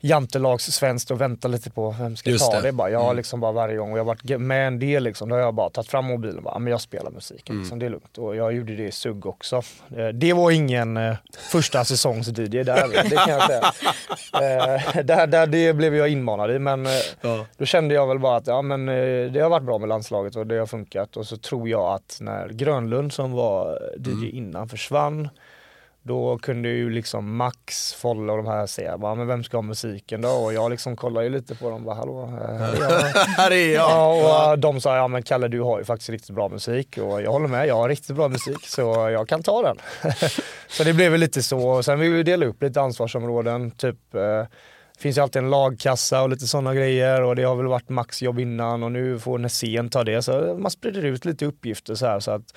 [0.01, 2.67] jantelags svenskt och väntar lite på vem ska Just ta det.
[2.67, 2.71] det.
[2.71, 2.89] bara.
[2.89, 5.35] Jag har liksom bara varje gång och jag har varit med en del liksom, då
[5.35, 7.49] har jag bara tagit fram mobilen och bara, "Ja, men jag spelar musik.
[7.49, 8.17] Liksom, det är lugnt.
[8.17, 9.61] Och jag gjorde det i SUG också.
[9.97, 11.15] Eh, Det var ingen eh,
[11.51, 13.71] första säsongs DJ där, det kan jag säga.
[14.33, 17.45] Eh, där, där det blev jag inmanad i men eh, Ja.
[17.57, 18.85] då kände jag väl bara att ja, men,
[19.33, 21.17] det har varit bra med landslaget och det har funkat.
[21.17, 25.29] Och så tror jag att när Grönlund som var DJ innan försvann
[26.03, 29.61] då kunde ju liksom Max, Folle och de här säga, bara, men vem ska ha
[29.61, 30.29] musiken då?
[30.29, 33.25] Och jag liksom kollade ju lite på dem, bara hallå, eh, här är jag.
[33.37, 33.89] Här är jag.
[33.91, 34.13] Ja,
[34.45, 37.21] och eh, de sa, ja men Kalle du har ju faktiskt riktigt bra musik och
[37.21, 39.77] jag håller med, jag har riktigt bra musik så jag kan ta den.
[40.67, 44.15] så det blev väl lite så, och sen vill vi dela upp lite ansvarsområden, typ
[44.15, 44.45] eh,
[44.99, 48.21] finns ju alltid en lagkassa och lite sådana grejer och det har väl varit Max
[48.21, 50.21] jobb innan och nu får Nässén ta det.
[50.21, 52.53] Så man sprider ut lite uppgifter så här så att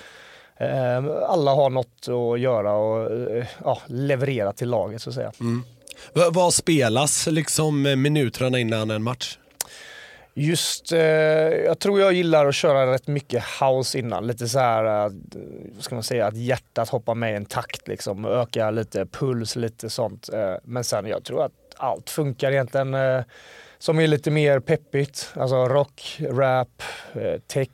[1.27, 5.33] alla har något att göra och eh, ja, leverera till laget så att säga.
[6.15, 9.39] V- vad spelas liksom minuterna innan en match?
[10.37, 14.27] Just, eh, jag tror jag gillar att köra rätt mycket house innan.
[14.27, 15.13] Lite så här, eh,
[15.75, 18.25] vad ska man säga, att hjärtat hoppar med i en takt liksom.
[18.25, 20.29] Öka lite puls, lite sånt.
[20.33, 22.95] Eh, men sen jag tror att allt funkar egentligen.
[22.95, 23.21] Eh,
[23.85, 25.29] som är lite mer peppigt.
[25.37, 26.83] Alltså rock, rap,
[27.15, 27.69] eh, tech,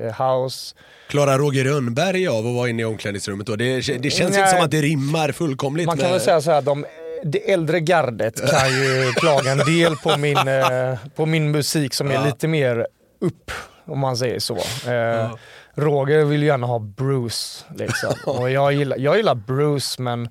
[0.00, 0.74] eh, house.
[1.08, 3.56] Klarar Roger Rönnberg av att vara inne i omklädningsrummet då?
[3.56, 4.40] Det, det känns Nej.
[4.40, 5.86] inte som att det rimmar fullkomligt.
[5.86, 6.86] Man kan med- väl säga så här, de,
[7.24, 12.10] det äldre gardet kan ju klaga en del på min, eh, på min musik som
[12.10, 12.24] är Ja.
[12.26, 12.86] lite mer
[13.20, 13.50] upp,
[13.84, 14.56] om man säger så.
[14.90, 15.30] Eh,
[15.74, 18.14] Roger vill ju gärna ha Bruce, liksom.
[18.26, 20.28] och jag gillar, jag gillar Bruce men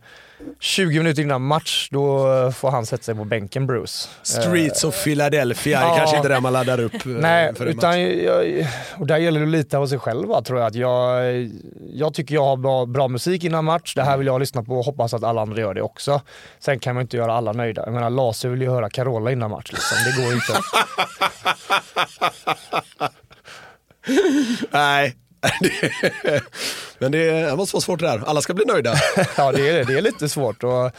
[0.60, 4.08] 20 minuter innan match då får han sätta sig på bänken Bruce.
[4.24, 5.96] Streets of Philadelphia, det Ja.
[5.98, 9.46] kanske inte är det man laddar upp eh, Nej, utan jag, och där gäller det
[9.46, 10.68] att lita på sig själv tror jag.
[10.68, 11.24] Att jag,
[11.94, 14.78] jag tycker jag har bra, bra musik innan match, det här vill jag lyssna på
[14.80, 16.22] och hoppas att alla andra gör det också.
[16.60, 17.82] Sen kan man inte göra alla nöjda.
[17.86, 19.98] Jag menar Laser vill ju höra Carola innan match liksom.
[20.06, 20.54] det går ju inte.
[24.72, 25.16] Nej.
[27.00, 28.24] Men det, det måste vara svårt det där.
[28.26, 28.94] Alla ska bli nöjda.
[29.38, 30.64] ja det är, det är lite svårt.
[30.64, 30.92] Och,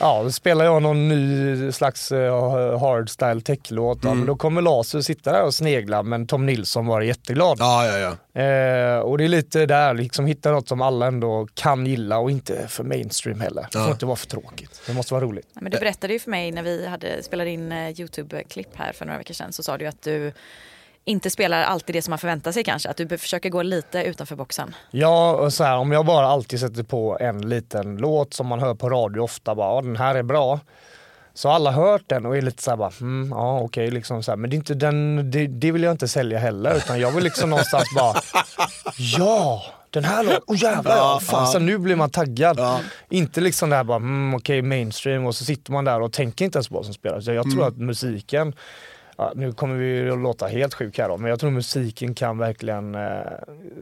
[0.00, 5.00] ja, då spelar jag någon ny slags uh, hardstyle techlåt, ja, men då kommer Laser
[5.00, 7.56] sitta där och snegla men Tom Nilsson var jätteglad.
[7.60, 8.42] Ja, ja, ja.
[8.42, 12.30] Eh, och det är lite där, liksom hitta något som alla ändå kan gilla och
[12.30, 13.62] inte för mainstream heller.
[13.72, 13.90] Det får Ja.
[13.92, 14.80] inte vara för tråkigt.
[14.86, 15.46] Det måste vara roligt.
[15.54, 18.92] Ja, Men du berättade ju för mig när vi hade spelade in eh, Youtube-klipp här
[18.92, 20.32] för några veckor sedan så sa du att du
[21.08, 24.36] inte spelar alltid det som man förväntar sig kanske, att du försöker gå lite utanför
[24.36, 24.74] boxen.
[24.90, 28.60] Ja, och så här, om jag bara alltid sätter på en liten låt som man
[28.60, 30.60] hör på radio ofta, bara ja, den här är bra.
[31.34, 34.22] Så har alla hört den och är lite så här bara, mm, ja okej, liksom
[34.22, 34.36] så här.
[34.36, 37.24] men det, är inte den, det, det vill jag inte sälja heller, utan jag vill
[37.24, 38.14] liksom någonstans bara,
[39.18, 42.58] ja, den här låten, åh jävlar, ja, fan, så nu blir man taggad.
[42.58, 42.80] Ja.
[43.10, 46.44] Inte liksom det här bara, mm, okej mainstream och så sitter man där och tänker
[46.44, 47.24] inte ens på vad som spelas.
[47.24, 48.54] Så Jag tror att musiken,
[49.18, 52.38] ja, nu kommer vi att låta helt sjuk här då, men jag tror musiken kan
[52.38, 53.20] verkligen eh,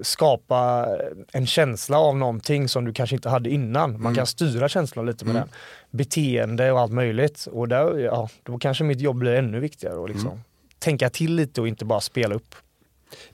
[0.03, 0.89] skapa
[1.33, 4.03] en känsla av någonting som du kanske inte hade innan.
[4.03, 5.49] Man kan styra känslan lite med den.
[5.91, 7.47] Beteende och allt möjligt.
[7.53, 10.41] Och där, ja, då kanske mitt jobb blir ännu viktigare och liksom
[10.79, 12.55] tänka till lite och inte bara spela upp.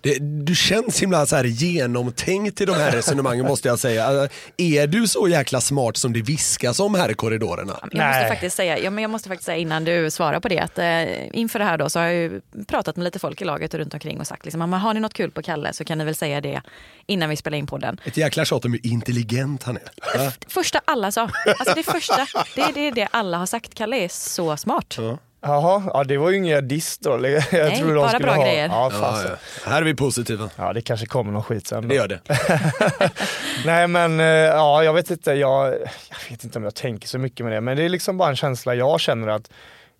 [0.01, 4.05] Det, du känns himla så här genomtänkt i de här resonemangen måste jag säga.
[4.07, 7.79] Alltså, Är du så jäkla smart som det viskas om här i korridorerna?
[7.93, 10.59] Jag måste, faktiskt säga, ja, men jag måste faktiskt säga innan du svarar på det
[10.59, 13.45] att eh, inför det här då så har jag ju pratat med lite folk i
[13.45, 15.85] laget och runt omkring och sagt liksom, "Ja, har ni något kul på Kalle så
[15.85, 16.63] kan ni väl säga det
[17.07, 18.01] innan vi spelar in podden.
[18.05, 19.83] Ett jäkla tjat om hur intelligent han är.
[20.15, 20.33] Ja.
[20.49, 24.09] Första alla sa, alltså det första, det är det, det alla har sagt, Kalle är
[24.09, 24.97] så smart.
[25.43, 27.11] Jaha, ja det var ju inga diss då.
[27.27, 28.43] Jag Nej, tror de bara skulle bra ha.
[28.45, 28.67] grejer.
[28.69, 29.37] Ja, Ja, ja.
[29.71, 30.51] Här är vi positiva.
[30.57, 31.89] Ja, det kanske kommer någon skit sen.
[31.89, 32.21] Det gör det.
[33.67, 35.67] Nej men eh, ja, jag vet inte, jag,
[36.11, 38.29] jag vet inte om jag tänker så mycket med det, men det är liksom bara
[38.29, 39.51] en känsla jag känner att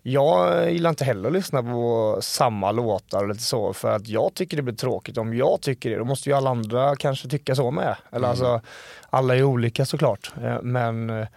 [0.05, 4.57] jag gillar inte heller att lyssna på samma låtar lite så, för att jag tycker
[4.57, 5.17] det blir tråkigt.
[5.17, 7.95] Om jag tycker det, då måste ju alla andra kanske tycka så med.
[8.11, 8.61] Eller alltså,
[9.09, 10.31] alla är olika såklart.
[10.43, 11.27] Eh, Men eh,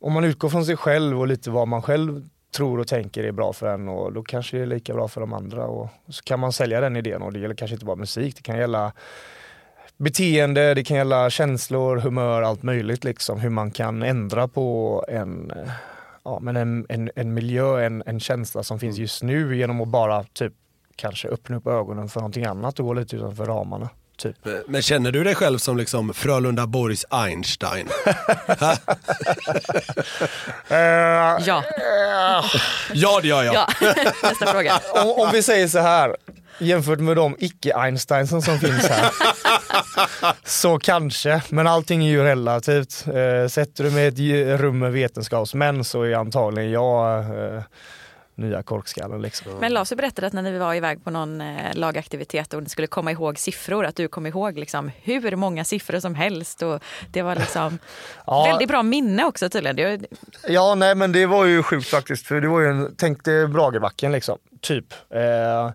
[0.00, 3.32] om man utgår från sig själv och lite vad man själv tror och tänker är
[3.32, 6.22] bra för en och då kanske det är lika bra för de andra och så
[6.22, 8.92] kan man sälja den idén och det gäller kanske inte bara musik, det kan gälla
[10.00, 13.40] beteende, det kan gälla känslor, humör, allt möjligt liksom.
[13.40, 15.52] Hur man kan ändra på en,
[16.24, 19.88] ja, men en, en, en miljö, en, en känsla som finns just nu genom att
[19.88, 20.52] bara typ
[20.96, 23.88] kanske öppna upp ögonen för någonting annat och gå lite utanför ramarna.
[24.20, 24.36] Typ.
[24.66, 27.88] Men känner du dig själv som liksom Frölunda Borgs Einstein?
[30.68, 31.38] Ja,
[32.92, 33.54] Ja, det gör jag.
[33.54, 33.68] ja.
[34.22, 34.80] nästa fråga.
[34.94, 36.16] Om, om vi säger så här,
[36.58, 39.10] jämfört med de icke-Einsteinsen som finns här.
[40.44, 43.04] så kanske, men allting är ju relativt.
[43.06, 47.62] Eh, sätter du mig i ett rum med vetenskapsmän så är antagligen jag eh,
[48.40, 49.52] nya korkskallen liksom.
[49.60, 52.86] Men Lars berättade att när ni var iväg på någon eh, lagaktivitet och ni skulle
[52.86, 57.22] komma ihåg siffror, att du kom ihåg liksom hur många siffror som helst och det
[57.22, 57.78] var liksom
[58.26, 58.44] Ja.
[58.44, 59.76] väldigt bra minne också tydligen.
[59.76, 60.00] Det,
[60.48, 62.26] Ja, nej men det var ju sjukt faktiskt.
[62.26, 64.92] För det var ju en, tänk dig Bragebacken liksom, typ.
[65.10, 65.70] Eh,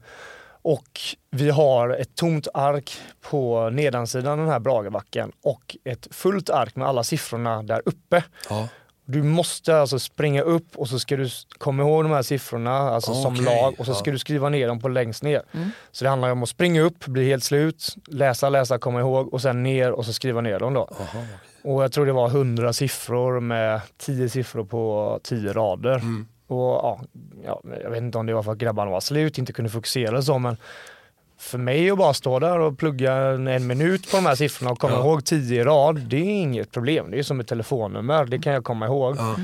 [0.62, 0.99] Och
[1.32, 6.88] vi har ett tomt ark på nedansidan den här Bragabacken och ett fullt ark med
[6.88, 8.23] alla siffrorna där uppe.
[8.49, 8.67] Ja.
[9.06, 13.13] Du måste alltså springa upp och så ska du komma ihåg de här siffrorna alltså
[13.13, 13.96] som Okej, lag och så ja.
[13.96, 15.41] ska du skriva ner dem på längst ner.
[15.91, 19.41] Så det handlar om att springa upp, bli helt slut, läsa, läsa, komma ihåg och
[19.41, 20.89] sen ner och så skriva ner dem då.
[21.63, 25.96] Och jag tror det var 100 siffror med 10 siffror på 10 rader.
[25.96, 26.28] Mm.
[26.48, 27.00] Och ja,
[27.46, 30.08] ja, jag vet inte om det var för att grabbarna var slut, inte kunde fokusera
[30.08, 30.58] eller så men
[31.39, 34.80] för mig att bara stå där och plugga en, minut på de här siffrorna och
[34.80, 35.00] komma Ja.
[35.00, 37.12] ihåg 10 i rad, det är inget problem.
[37.12, 39.15] Det är som ett telefonnummer, det kan jag komma ihåg.
[39.17, 39.36] Ja.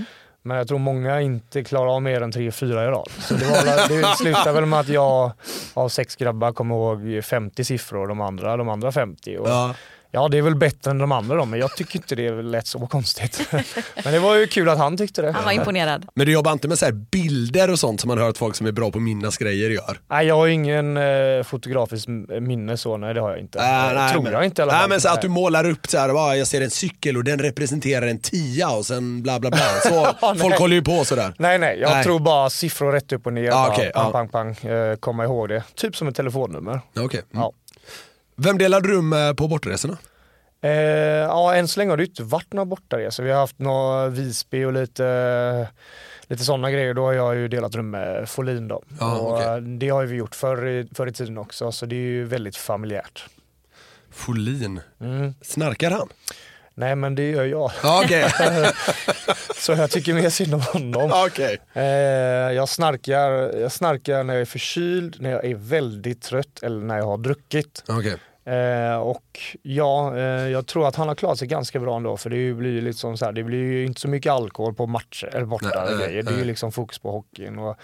[0.43, 3.09] Men jag tror många inte klarar av mer än 3-4 i rad.
[3.19, 5.31] Så det, var, det slutar väl med att jag
[5.73, 9.37] av sex grabbar kommer ihåg 50 siffror och de andra, de andra 50.
[9.37, 9.73] Och Ja.
[10.13, 12.67] Ja, det är väl bättre än de andra då, men jag tycker inte det lät
[12.67, 13.47] så konstigt.
[14.03, 15.31] men det var ju kul att han tyckte det.
[15.31, 16.05] Han var imponerad.
[16.15, 18.55] Men du jobbar inte med så här bilder och sånt som man hör att folk
[18.55, 19.99] som är bra på att minnas grejer gör?
[20.09, 22.07] Nej, jag har ingen eh, fotografisk
[22.41, 23.59] minne så, nej det har jag inte.
[23.59, 24.89] Äh, nej, tror men, jag inte i alla Nej fall.
[24.89, 28.07] men så att du målar upp så här, jag ser en cykel och den representerar
[28.07, 29.59] en tia och sen bla bla bla.
[29.83, 30.59] Så, folk Nej.
[30.59, 31.33] håller ju på sådär.
[31.37, 32.03] Nej, nej, jag Nej.
[32.03, 33.51] tror bara siffror rätt upp och ner.
[33.51, 34.11] Bara okej, pang, ja.
[34.11, 35.63] pang, pang, eh, komma ihåg det.
[35.75, 36.81] Typ som ett telefonnummer.
[36.99, 37.21] Okej.
[37.33, 37.43] Mm.
[37.43, 37.51] Ja.
[38.35, 39.97] Vem delar du rum med på bortaresorna?
[40.61, 43.23] Eh, ja, än så länge har det inte varit några bortaresor.
[43.23, 45.67] Vi har haft några Visby och lite,
[46.23, 46.93] lite sådana grejer.
[46.93, 48.83] Då har jag ju delat rum med Folin då.
[48.99, 49.47] Ja, och okej.
[49.47, 52.23] eh, Det har vi gjort förr i, förr i tiden också, så det är ju
[52.25, 53.25] väldigt familjärt.
[54.11, 54.79] Folin.
[55.01, 55.33] Mm.
[55.41, 56.09] Snarkar han?
[56.73, 57.71] Nej men det gör jag.
[57.83, 58.31] Ja, Okej.
[59.55, 61.11] Så jag tycker mer synd om honom.
[61.27, 61.57] Okej.
[61.73, 61.83] Eh,
[62.53, 66.97] jag, snarkar, jag snarkar när jag är förkyld, när jag är väldigt trött eller när
[66.97, 67.83] jag har druckit.
[67.87, 68.15] Okej.
[68.55, 72.29] Eh, och ja, eh, jag tror att han har klarat sig ganska bra ändå för
[72.29, 75.45] det blir liksom så här, det blir ju inte så mycket alkohol på matcher eller
[75.45, 76.23] borta Nej, grejer.
[76.23, 77.59] Det är ju liksom fokus på hockeyn.
[77.59, 77.77] Och,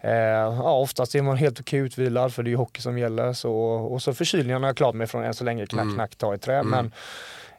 [0.00, 3.32] eh, ja, oftast är man helt okej utvilad för det är ju hockey som gäller.
[3.32, 5.94] Så, och så förkylningen har jag klarat mig från än så länge, knack Mm.
[5.94, 6.62] knack ta i trä.
[6.62, 6.92] Men,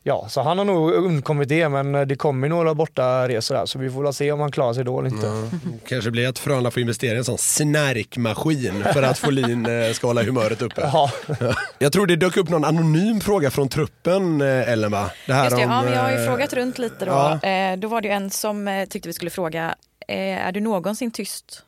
[0.07, 3.79] ja, så han har nog undkommit det men det kommer några borta resor där så
[3.79, 5.27] vi får väl se om han klarar sig då eller inte.
[5.27, 5.43] Ja.
[5.87, 10.07] Kanske blir att Frölunda får investera i en sån snärkmaskin för att Folin eh, ska
[10.07, 10.81] hålla humöret uppe.
[10.81, 11.11] Ja.
[11.79, 15.11] Jag tror det dök upp någon anonym fråga från truppen eh, Ellen va?
[15.27, 17.11] Det här Just det, ja, men jag har ju eh, frågat runt lite då.
[17.11, 17.49] ja.
[17.49, 19.75] Eh, då var det en som eh, tyckte vi skulle fråga,
[20.07, 21.63] eh, är du någonsin tyst?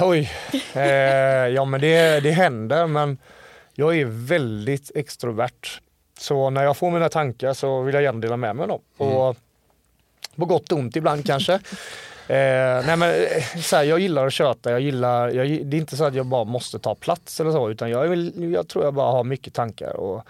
[0.00, 0.30] Oj,
[0.74, 0.82] eh,
[1.54, 3.18] ja men det, det händer men
[3.74, 5.80] jag är väldigt extrovert.
[6.18, 8.80] Så när jag får mina tankar så vill jag gärna dela med mig av dem.
[8.96, 9.36] Och
[10.36, 11.60] på gott och ont ibland kanske.
[12.28, 15.78] Eh, nej men, eh, så här, jag gillar att köta, jag gillar, jag, det är
[15.78, 18.84] inte så att jag bara måste ta plats eller så utan jag, vill, jag tror
[18.84, 20.22] jag bara har mycket tankar och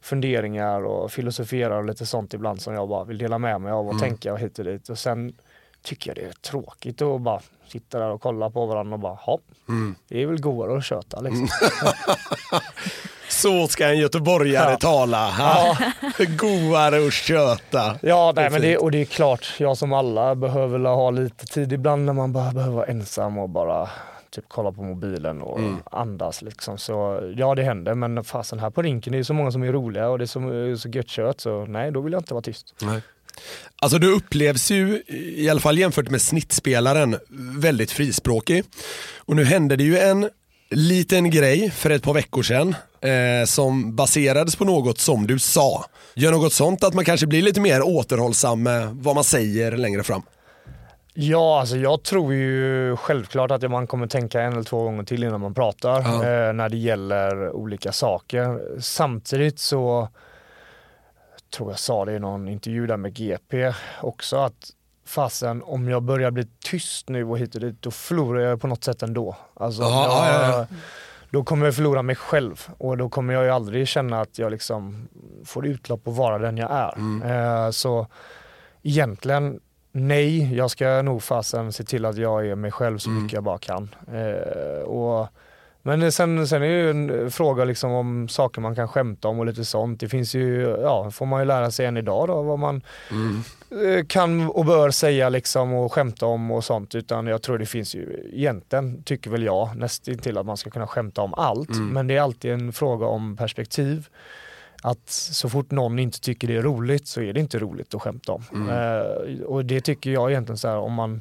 [0.00, 3.88] funderingar och filosoferar och lite sånt ibland som jag bara vill dela med mig av
[3.88, 4.88] och tänka och hit och dit.
[4.88, 5.32] Och sen
[5.84, 9.18] tycker jag det är tråkigt att bara sitta där och kolla på varandra och bara,
[9.26, 9.94] ja, Mm.
[10.08, 11.48] det är väl godare att köta liksom.
[13.28, 14.76] Så ska en göteborgare Ja.
[14.76, 15.30] tala.
[15.30, 15.76] Ha?
[16.38, 17.98] Goare att köta.
[18.02, 21.10] Ja, Det nej, men det, och det är klart, jag som alla behöver väl ha
[21.10, 23.90] lite tid ibland när man bara behöver vara ensam och bara
[24.30, 25.76] typ kolla på mobilen och Mm.
[25.90, 26.78] andas liksom.
[26.78, 27.94] Så ja, det händer.
[27.94, 30.74] Men fasen här på rinken, det är så många som är roliga och det är
[30.74, 32.74] så, så gött kött så nej, då vill jag inte vara tyst.
[32.82, 33.00] Nej.
[33.76, 35.02] Alltså du upplevs ju,
[35.36, 37.16] i alla fall jämfört med snittspelaren,
[37.58, 38.64] väldigt frispråkig.
[39.18, 40.30] Och nu hände det ju en
[40.70, 45.84] liten grej för ett par veckor sedan eh, som baserades på något som du sa.
[46.14, 50.02] Gör något sånt att man kanske blir lite mer återhållsam med vad man säger längre
[50.02, 50.22] fram.
[51.16, 55.24] Ja, alltså jag tror ju självklart att man kommer tänka en eller två gånger till
[55.24, 56.14] innan man pratar Ja.
[56.14, 58.60] eh, när det gäller olika saker.
[58.80, 60.08] Samtidigt så
[61.54, 64.70] tror jag sa det i någon intervju där med GP också att
[65.06, 68.66] fasen om jag börjar bli tyst nu och hit och dit då förlorar jag på
[68.66, 69.36] något sätt ändå.
[69.54, 70.76] Alltså, Ja, jag, ja, ja.
[71.30, 74.50] Då kommer jag förlora mig själv och då kommer jag ju aldrig känna att jag
[74.50, 75.08] liksom
[75.44, 76.94] får utlopp och vara den jag är.
[77.64, 78.06] Eh, så
[78.82, 79.60] egentligen
[79.92, 83.44] nej, jag ska nog fasen se till att jag är mig själv så mycket jag
[83.44, 83.94] bara kan.
[84.12, 85.28] Eh, och,
[85.86, 89.38] men sen, sen är det ju en fråga liksom om saker man kan skämta om
[89.38, 90.00] och lite sånt.
[90.00, 92.82] Det finns ju, ja, får man ju lära sig än idag då vad man
[93.70, 96.94] eh, kan och bör säga liksom och skämta om och sånt.
[96.94, 100.70] Utan jag tror det finns ju, egentligen tycker väl jag nästan till att man ska
[100.70, 101.68] kunna skämta om allt.
[101.92, 104.08] Men det är alltid en fråga om perspektiv.
[104.82, 108.02] Att så fort någon inte tycker det är roligt så är det inte roligt att
[108.02, 108.42] skämta om.
[108.70, 111.20] Eh, och det tycker jag egentligen så här om man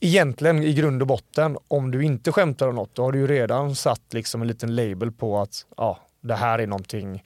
[0.00, 3.26] Egentligen i grund och botten, om du inte skämtar om något, då har du ju
[3.26, 7.22] redan satt liksom en liten label på att ja, det här är någonting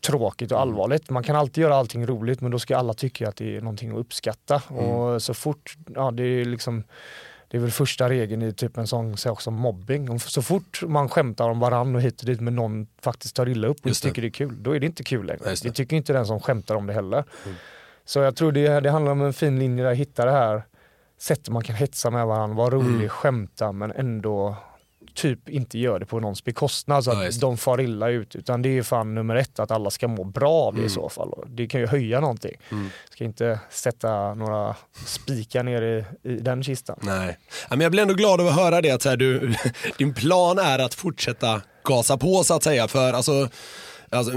[0.00, 1.10] tråkigt och allvarligt.
[1.10, 3.90] Man kan alltid göra allting roligt men då ska alla tycka att det är någonting
[3.90, 4.56] att uppskatta.
[4.56, 6.84] Och så fort, ja det är liksom
[7.48, 10.20] det är väl första regeln i typ en sån sak som mobbing.
[10.20, 13.68] Så fort man skämtar om varann och hit och dit men någon faktiskt tar illa
[13.68, 13.94] upp och det.
[13.94, 15.44] tycker det är kul, då är det inte kul längre.
[15.44, 15.62] Det.
[15.62, 17.24] Det tycker inte den som skämtar om det heller.
[18.04, 20.62] Så jag tror det, det handlar om en fin linje där, hitta det här
[21.18, 23.08] sättet man kan hetsa med varandra, vara rolig, Mm.
[23.08, 24.56] skämta men ändå
[25.14, 28.36] typ inte gör det på någons bekostnad så Ja, att just de far illa ut.
[28.36, 30.86] Utan det är fan nummer ett, att alla ska må bra av det Mm.
[30.86, 31.32] i så fall.
[31.46, 32.56] Det kan ju höja någonting.
[32.70, 32.88] Mm.
[33.10, 34.76] Ska inte sätta några
[35.06, 36.98] spikar ner i, i den kistan.
[37.02, 37.38] Nej.
[37.70, 39.54] Ja, men jag blir ändå glad över att höra det att så här, du,
[39.98, 42.88] din plan är att fortsätta gasa på så att säga.
[42.88, 43.48] För alltså,
[44.10, 44.32] alltså,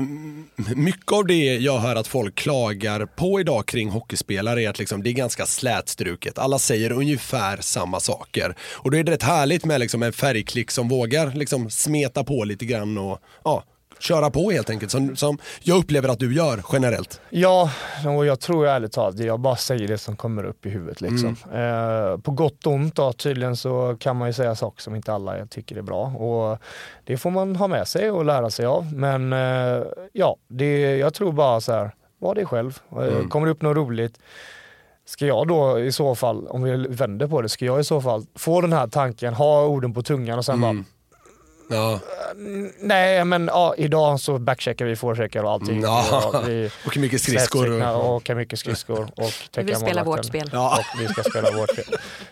[0.76, 5.04] mycket av det jag hör att folk klagar på idag kring hockeyspelare är att liksom,
[5.04, 6.38] det är ganska slätstruket.
[6.38, 8.56] Alla säger ungefär samma saker.
[8.62, 12.44] Och då är det rätt härligt med liksom, en färgklick som vågar liksom, smeta på
[12.44, 13.64] lite grann och ja,
[14.00, 14.92] köra på helt enkelt.
[14.92, 17.22] Som, som jag upplever att du gör generellt.
[17.30, 17.72] Ja,
[18.18, 21.02] och jag tror ärligt talat, jag bara säger det som kommer upp i huvudet.
[21.02, 21.36] Liksom.
[21.54, 25.14] Eh, på gott och ont då, tydligen så kan man ju säga saker som inte
[25.14, 26.06] alla tycker är bra.
[26.06, 26.60] Och
[27.04, 28.94] det får man ha med sig och lära sig av.
[28.94, 29.84] Men eh,
[30.14, 32.80] ja, det, jag tror bara så här, var det själv.
[32.92, 34.20] Eh, Kommer det upp något roligt,
[35.06, 38.02] Ska jag då i så fall, om vi vänder på det, ska jag i så
[38.02, 40.84] fall få den här tanken, ha orden på tungan och sen bara
[41.70, 42.00] Ja.
[42.80, 45.82] Nej men ja, idag så backcheckar vi, forecheckar och allting.
[45.82, 46.06] Ja.
[46.34, 47.82] Ja, vi Och mycket skridskor.
[47.84, 50.50] Och, och åker mycket skridskor och Vi vill spela vårt spel.
[50.54, 50.78] ja.
[50.96, 51.86] Och vi ska spela vårt spel.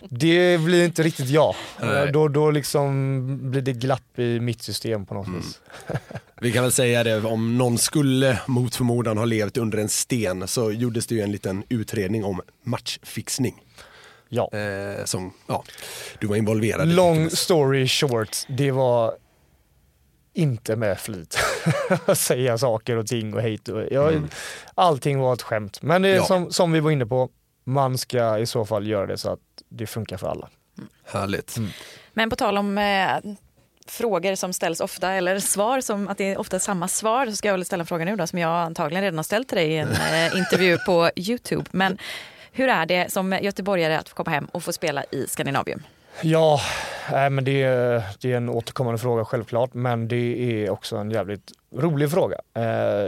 [0.08, 1.54] Det blir inte riktigt jag.
[1.80, 2.12] Nej.
[2.12, 5.40] Då, då liksom blir det glapp i mitt system på något Mm.
[5.40, 5.60] vis.
[6.40, 10.48] Vi kan väl säga det, om någon skulle mot förmodan ha levt under en sten
[10.48, 13.54] så gjordes det ju en liten utredning om matchfixning.
[14.28, 14.50] Ja.
[14.52, 15.64] Eh, som, ja,
[16.18, 16.92] du var involverad i.
[16.92, 19.14] Long story short, det var
[20.38, 21.38] inte med flit.
[22.06, 24.22] Att säga saker och ting och hejt och jag,
[24.74, 25.82] Allting var ett skämt.
[25.82, 26.20] Men det är Mm.
[26.22, 26.26] Ja.
[26.26, 27.28] som, som vi var inne på,
[27.64, 30.48] man ska i så fall göra det så att det funkar för alla.
[31.04, 31.56] Härligt.
[32.12, 33.08] Men på tal om eh,
[33.86, 37.48] frågor som ställs ofta eller svar som att det är ofta samma svar så ska
[37.48, 39.68] jag väl ställa en fråga nu då som jag antagligen redan har ställt till dig
[39.72, 41.64] i en eh, intervju på Youtube.
[41.70, 41.98] Men
[42.52, 45.82] hur är det som göteborgare att få komma hem och få spela i Skandinavium?
[46.22, 46.60] Ja,
[47.12, 51.10] äh, men det, är- det är en återkommande fråga självklart, men det är också en
[51.10, 52.38] jävligt rolig fråga.
[52.54, 52.62] Eh,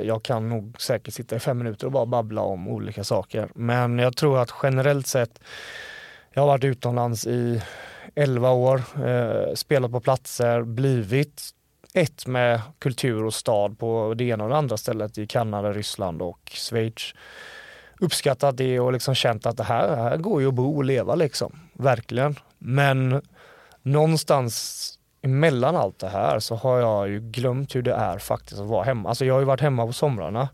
[0.06, 3.98] jag kan nog säkert sitta i fem minuter och bara babbla om olika saker, men
[3.98, 5.40] jag tror att generellt sett,
[6.32, 7.62] jag har varit utomlands i
[8.14, 11.42] 11 år, eh, spelat på platser, blivit
[11.94, 16.22] ett med kultur och stad på det ena och det andra stället i Kanada, Ryssland
[16.22, 17.14] och Schweiz.
[18.00, 21.14] Uppskattat det och liksom känt att det här, här går ju att bo och leva
[21.14, 21.60] liksom.
[21.72, 22.36] Verkligen.
[22.62, 23.22] Men
[23.82, 24.86] någonstans
[25.22, 28.84] emellan allt det här så har jag ju glömt hur det är faktiskt att vara
[28.84, 29.08] hemma.
[29.08, 30.48] Alltså jag har ju varit hemma på somrarna.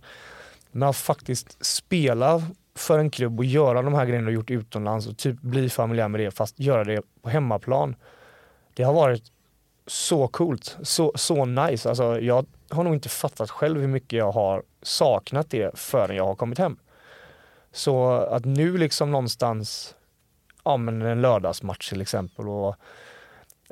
[0.70, 2.42] Men att faktiskt spela
[2.74, 6.08] för en klubb och göra de här grejerna du gjort utomlands och typ bli familjär
[6.08, 7.96] med det fast göra det på hemmaplan.
[8.74, 9.32] Det har varit
[9.86, 11.88] så coolt, så, så nice.
[11.88, 16.26] Alltså jag har nog inte fattat själv hur mycket jag har saknat det förrän jag
[16.26, 16.76] har kommit hem.
[17.72, 19.94] Så att nu liksom någonstans,
[20.66, 22.76] ja men en lördagsmatch till exempel och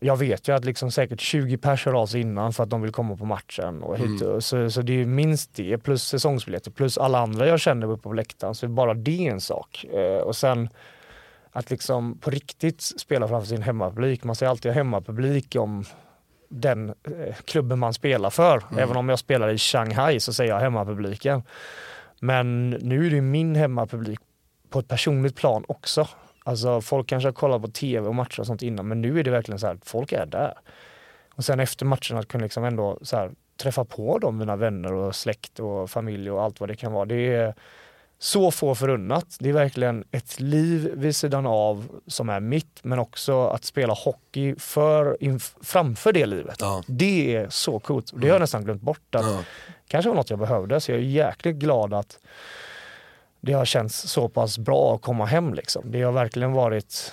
[0.01, 2.83] jag vet ju att liksom säkert 20 pers hör av sig innan för att de
[2.83, 3.83] vill komma på matchen.
[3.83, 7.61] Och hit, så, så det är ju minst det plus säsongsbiljetter plus alla andra jag
[7.61, 8.55] känner uppe på läktaren.
[8.55, 9.85] Så bara det är en sak.
[9.85, 10.69] Eh, och sen
[11.53, 14.25] att liksom på riktigt spela framför sin hemmapublik.
[14.25, 15.85] Man säger alltid hemmapublik om
[16.49, 18.63] den eh, klubben man spelar för.
[18.79, 21.43] Även om jag spelar i Shanghai så säger jag hemmapubliken.
[22.21, 24.21] Men nu är det min hemmapublik
[24.71, 26.09] på ett personligt plan också.
[26.47, 29.25] Alltså folk kanske har kollat på tv och matcher och sånt innan men nu är
[29.25, 30.55] det verkligen så här, folk är där.
[31.35, 34.93] Och sen efter matchen att kunna liksom ändå så här, träffa på dem, mina vänner
[34.93, 37.05] och släkt och familj och allt vad det kan vara.
[37.05, 37.55] Det är
[38.19, 39.37] så få förunnat.
[39.41, 43.93] Det är verkligen ett liv vid sidan av som är mitt men också att spela
[43.95, 45.17] hockey för,
[45.65, 46.57] framför det livet.
[46.61, 46.83] Ja.
[46.87, 48.13] Det är så coolt.
[48.15, 49.15] Det har jag nästan glömt bort.
[49.15, 49.39] Att Ja.
[49.89, 52.19] kanske var något jag behövde så jag är jäkligt glad att
[53.45, 55.91] det har känts så pass bra att komma hem liksom.
[55.91, 57.13] Det har verkligen varit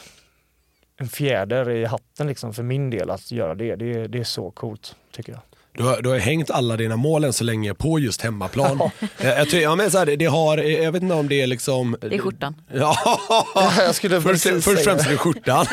[0.98, 3.76] en fjäder i hatten liksom för min del att göra det.
[3.76, 5.42] Det, det är så coolt tycker jag.
[5.78, 8.80] Du har, du har hängt alla dina mål än så länge på just hemmaplan.
[9.22, 11.48] jag, jag, tror- ja, men så här, det har, jag vet inte om det är
[11.48, 11.98] liksom...
[12.02, 12.56] Det är skjortan.
[12.74, 12.98] Ja,
[13.78, 15.66] Jag skulle först, först och främst är det skjortan.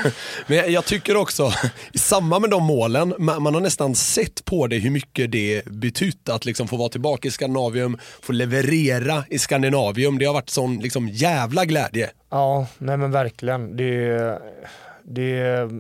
[0.47, 1.53] Men jag, jag tycker också,
[1.93, 5.65] i samband med de målen, man, man har nästan sett på det hur mycket det
[5.65, 10.19] betytt att liksom få vara tillbaka i Skandinavium, få leverera i Skandinavium.
[10.19, 12.11] Det har varit sån liksom jävla glädje.
[12.31, 13.77] Ja, nej men verkligen.
[13.77, 14.39] Det,
[15.09, 15.71] det,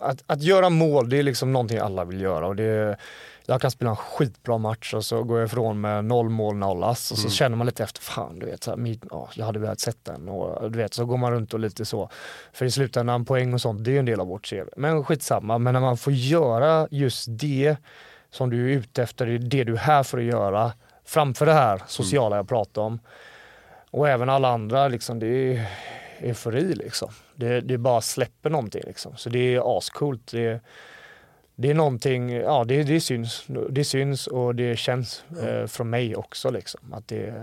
[0.00, 2.46] att, att göra mål, det är liksom någonting alla vill göra.
[2.46, 2.96] Och det,
[3.46, 6.84] jag kan spela en skitbra match och så går jag ifrån med noll mål, noll
[6.84, 9.58] ass och så känner man lite efter, fan du vet, så här, ja, jag hade
[9.58, 12.10] velat sett den och du vet, så går man runt och lite så.
[12.52, 14.68] För i slutändan, poäng och sånt, det är ju en del av vårt CV.
[14.76, 17.76] Men skitsamma, men när man får göra just det
[18.30, 20.72] som du är ute efter, det är det du är här för att göra,
[21.04, 23.00] framför det här sociala jag pratade om.
[23.90, 25.66] Och även alla andra, liksom, det är
[26.24, 27.08] eufori liksom.
[27.34, 29.16] Det, det bara släpper någonting liksom.
[29.16, 30.32] Så det är ascoolt.
[30.32, 30.60] Det,
[31.54, 33.44] det är någonting, ja det, det syns.
[33.70, 36.92] Det syns och det känns eh, från mig också liksom.
[36.92, 37.34] Att det,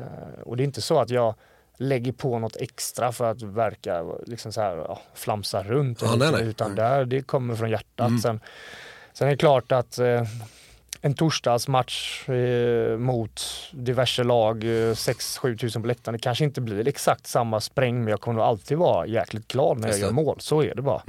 [0.43, 1.35] och det är inte så att jag
[1.77, 6.01] lägger på något extra för att verka liksom så här, ja, flamsa runt.
[6.01, 6.43] Ja, nej, nej.
[6.47, 8.21] Utan där, det kommer från hjärtat.
[8.21, 8.39] Sen,
[9.13, 10.23] sen är det klart att eh,
[11.01, 13.41] en torsdagsmatch eh, mot
[13.71, 18.07] diverse lag, eh, 6-7 tusen på läktaren, det kanske inte blir exakt samma spräng men
[18.07, 20.13] jag kommer nog alltid vara jäkligt glad när jag Just gör det.
[20.13, 20.35] mål.
[20.39, 21.01] Så är det bara.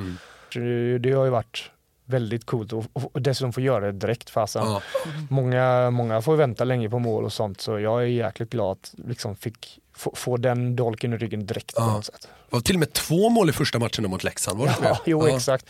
[0.52, 1.70] Så Det, det har ju varit
[2.04, 4.64] väldigt coolt och, och dessutom få göra det direkt fasen.
[4.66, 4.82] Ja.
[5.30, 8.94] Många, många får vänta länge på mål och sånt så jag är jäkligt glad att
[9.08, 11.92] liksom fick få, få den dolken i ryggen direkt på Ja.
[11.92, 12.28] något sätt.
[12.50, 14.88] Det var till och med två mål i första matchen mot Leksand, var det Ja,
[14.88, 14.98] det?
[15.10, 15.36] jo Ja.
[15.36, 15.66] exakt.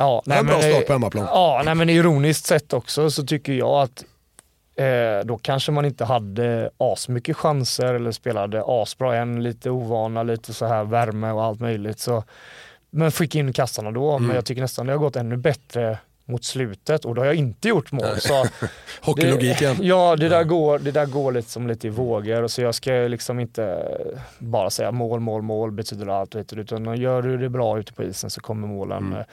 [0.00, 1.26] Ja, Det var en bra start på hemmaplan.
[1.30, 4.04] Ja, nej, men ironiskt sett också så tycker jag att
[4.76, 10.54] eh, då kanske man inte hade asmycket chanser eller spelade asbra än, lite ovana, lite
[10.54, 11.98] så här värme och allt möjligt.
[11.98, 12.24] Så,
[12.90, 14.26] men fick in kassarna då, Mm.
[14.26, 17.34] men jag tycker nästan det har gått ännu bättre mot slutet och då har jag
[17.34, 18.20] inte gjort mål.
[18.20, 18.44] Så
[19.02, 19.76] Hockeylogik igen.
[19.82, 22.46] Ja, det där, går, det där går lite som lite i vågor.
[22.48, 23.84] Så jag ska liksom inte
[24.38, 26.34] bara säga mål, mål, mål betyder allt.
[26.34, 29.24] Vet du, utan gör du det bra ute på isen så kommer målen Mm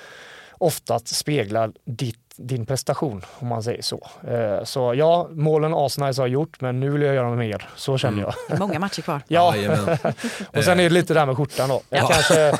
[0.59, 4.07] oftast spegla ditt, din prestation, om man säger så.
[4.27, 7.69] Eh, Så ja, målen asnice har gjort, men nu vill jag göra mer.
[7.75, 8.23] Så känner Mm.
[8.25, 8.33] jag.
[8.47, 9.21] Det är många matcher kvar.
[9.27, 9.53] Ja,
[10.57, 11.81] och sen är det lite där med skjortan då.
[11.89, 12.07] Ja.
[12.11, 12.57] Kanske,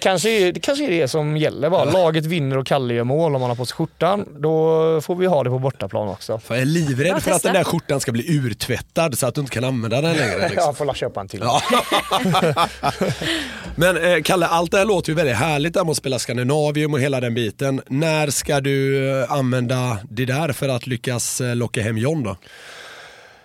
[0.00, 1.84] kanske, det kanske är det som gäller bara.
[1.84, 4.24] Laget vinner och Kalle gör mål om man har på sig skjortan.
[4.38, 6.38] Då får vi ha det på bortaplan också.
[6.38, 9.40] Fan, jag är livrädd för att den där skjortan ska bli urtvättad så att du
[9.40, 10.38] inte kan använda den längre.
[10.48, 10.62] Liksom.
[10.66, 11.40] Jag får la köpa en till.
[11.42, 11.60] Ja.
[13.76, 16.94] Men eh, Kalle, allt det här låter ju väldigt härligt där med att spela Skandinavium
[16.94, 17.82] och hela den biten.
[17.86, 22.36] När ska du eh, använda det där för att lyckas eh, locka hem John då?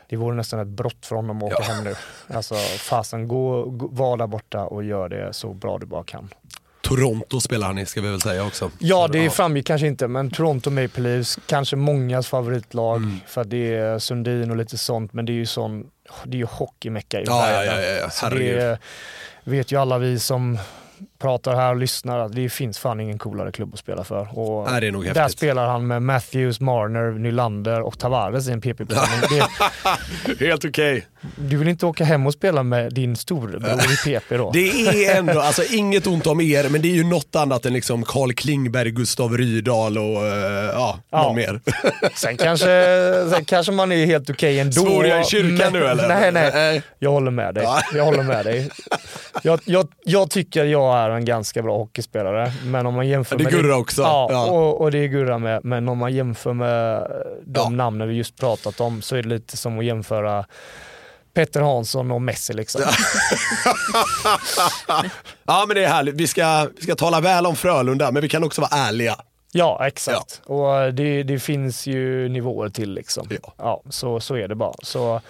[0.10, 1.96] Det vore nästan ett brott för honom att åka hem nu.
[2.28, 6.30] Alltså fasen, gå, gå, var där borta och gör det så bra du bara kan.
[6.82, 8.72] Toronto spelar han i ska vi väl säga också.
[8.80, 13.20] Ja, Så, det framgick kanske inte, men Toronto Maple Leafs, kanske mångas favoritlag Mm.
[13.28, 15.86] för att det är Sundin och lite sånt, men det är ju sån,
[16.24, 17.76] det är ju hockeymecka i Ja, ja, världen.
[17.76, 18.10] ja, ja, ja.
[18.10, 18.58] Så Herregud.
[18.58, 18.78] det
[19.44, 20.58] vet ju alla vi som
[21.22, 24.39] pratar här och lyssnar att det finns fan ingen coolare klubb att spela för.
[24.39, 25.38] Och Nej, det är nog där häftigt.
[25.39, 28.61] spelar han med Matthews, Marner, Nylander och Tavares i en.
[30.39, 31.05] Det- Helt okej.
[31.36, 34.51] Du vill inte åka hem och spela med din storebror i PP då?
[34.53, 34.69] Det
[35.07, 38.03] är ändå, alltså inget ont om er, men det är ju något annat än liksom
[38.03, 41.34] Carl Klingberg, Gustav Rydahl och eh, ja, någon Ja.
[41.34, 41.59] mer.
[42.15, 42.67] Sen kanske,
[43.36, 44.72] sen kanske man är helt okej ändå.
[44.74, 46.07] Svor jag i kyrkan men- nu eller?
[46.19, 46.51] Nej, nej.
[46.53, 46.82] Nej.
[46.99, 47.63] Jag håller med dig.
[47.63, 47.82] Ja.
[47.93, 48.69] Jag håller med dig.
[49.43, 53.41] Jag, jag, jag tycker jag är en ganska bra hockeyspelare, men om man jämför Det
[53.43, 53.53] är med...
[53.53, 54.01] Gurra också.
[54.01, 54.45] Ja, Ja.
[54.45, 55.65] Och, och det är Gurra med.
[55.65, 57.07] Men om man jämför med
[57.45, 60.45] de namnen vi just pratat om så är det lite som att jämföra
[61.34, 62.82] Petter Hansson och Messi liksom.
[65.43, 68.29] Ja men det är härligt, vi ska, vi ska tala väl om Frölunda, men vi
[68.29, 69.15] kan också vara ärliga.
[69.51, 70.41] Ja, exakt.
[70.45, 73.27] Och det, det finns ju nivåer till liksom.
[73.57, 73.82] Ja.
[73.89, 74.73] så, så är det bara.
[74.84, 75.21] Så,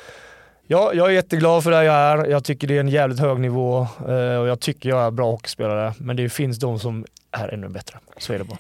[0.68, 2.26] ja, jag är jätteglad för det jag är.
[2.26, 5.32] Jag tycker det är en jävligt hög nivå eh, och jag tycker jag är bra
[5.32, 5.94] hockeyspelare.
[5.98, 8.00] Men det finns de som är ännu bättre.
[8.18, 8.58] Så är det bara.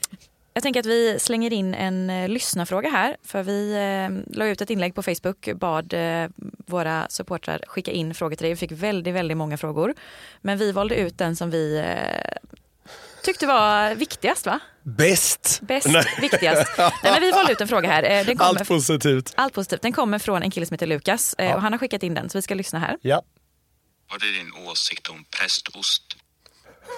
[0.53, 3.17] Jag tänker att vi slänger in en eh, lyssnarfråga här.
[3.23, 6.29] För vi eh, la ut ett inlägg på Facebook, bad eh,
[6.67, 8.51] våra supportrar skicka in frågor till dig.
[8.53, 9.93] Vi fick väldigt, väldigt många frågor.
[10.41, 12.37] Men vi valde ut den som vi eh,
[13.23, 14.59] tyckte var viktigast va?
[14.83, 15.59] Bäst.
[15.61, 16.03] Bäst, Nej.
[16.21, 16.71] viktigast.
[16.77, 18.03] Nej, men vi valde ut en fråga här.
[18.03, 19.33] Eh, Den kommer, Allt positivt.
[19.37, 19.81] allt positivt.
[19.81, 21.55] Den kommer från en kille som heter Lukas eh, Ja.
[21.55, 22.97] och han har skickat in den så vi ska lyssna här.
[23.01, 23.21] Ja.
[24.11, 26.03] Vad är din åsikt om prästost?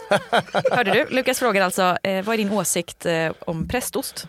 [0.72, 1.06] Hörde du?
[1.10, 4.28] Lukas frågar alltså, eh, vad är din åsikt eh, om prästost?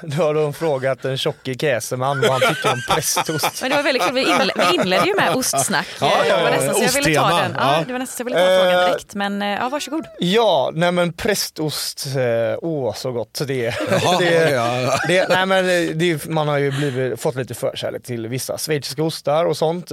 [0.00, 3.62] Då har de frågat en tjocke Käseman vad han tycker om prästost.
[3.62, 5.86] Men det var väldigt kul, vi, inle vi inledde ju med ostsnack.
[6.00, 6.36] Ja, ja, ja.
[6.36, 7.52] Det var nästan så jag ville ta den.
[7.58, 7.84] Ja, Ja.
[7.86, 9.14] det var nästan så jag ville ta frågan Eh, direkt.
[9.14, 10.04] Men eh, ja, varsågod.
[10.18, 13.74] Ja, nej men prästost, eh, åh så gott det är.
[14.18, 14.98] Det, ja.
[15.08, 15.66] det, nej men
[15.98, 19.90] det, man har ju blivit, fått lite förkärlek till vissa schweiziska ostar och sånt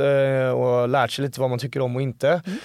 [0.56, 2.28] och lärt sig lite vad man tycker om och inte.
[2.46, 2.60] Mm.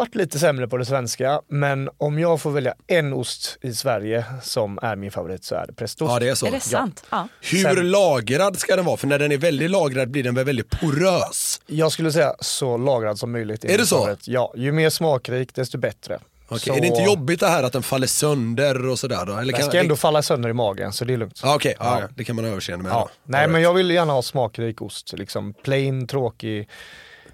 [0.00, 4.24] Varit lite sämre på det svenska, men om jag får välja en ost i Sverige
[4.42, 6.12] som är min favorit så är det prästost.
[6.12, 6.46] Ja det är så.
[6.46, 7.04] Är det sant?
[7.10, 7.28] Ja.
[7.40, 8.96] Hur Sen- lagrad ska den vara?
[8.96, 11.60] För när den är väldigt lagrad blir den väl väldigt porös.
[11.66, 13.64] Jag skulle säga så lagrad som möjligt.
[13.64, 13.98] Är det så?
[13.98, 14.28] favorit.
[14.28, 16.18] Ja, ju mer smakrik desto bättre.
[16.48, 19.36] Okej, Så- Är det inte jobbigt det här att den faller sönder och sådär då?
[19.36, 21.40] Eller Den ska ändå falla sönder i magen så det är lugnt.
[21.42, 22.00] Ja, Okej, ja.
[22.00, 22.08] Ja.
[22.16, 22.92] det kan man ha överseende med.
[22.92, 23.08] Ja.
[23.24, 23.64] Nej All men right.
[23.68, 26.68] jag vill gärna ha smakrik ost, liksom plain, tråkig,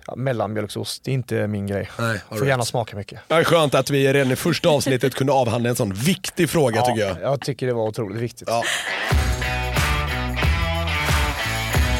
[0.07, 1.04] ja, mellanmjölksost.
[1.04, 1.90] Det är inte min grej.
[1.98, 2.48] Nej, Får right.
[2.48, 3.20] gärna smaka mycket.
[3.28, 7.00] Ja, skönt att vi redan i första avsnittet kunde avhandla en sån viktig fråga tycker
[7.00, 7.20] jag.
[7.22, 8.48] jag tycker det var otroligt viktigt.
[8.48, 8.62] Ja.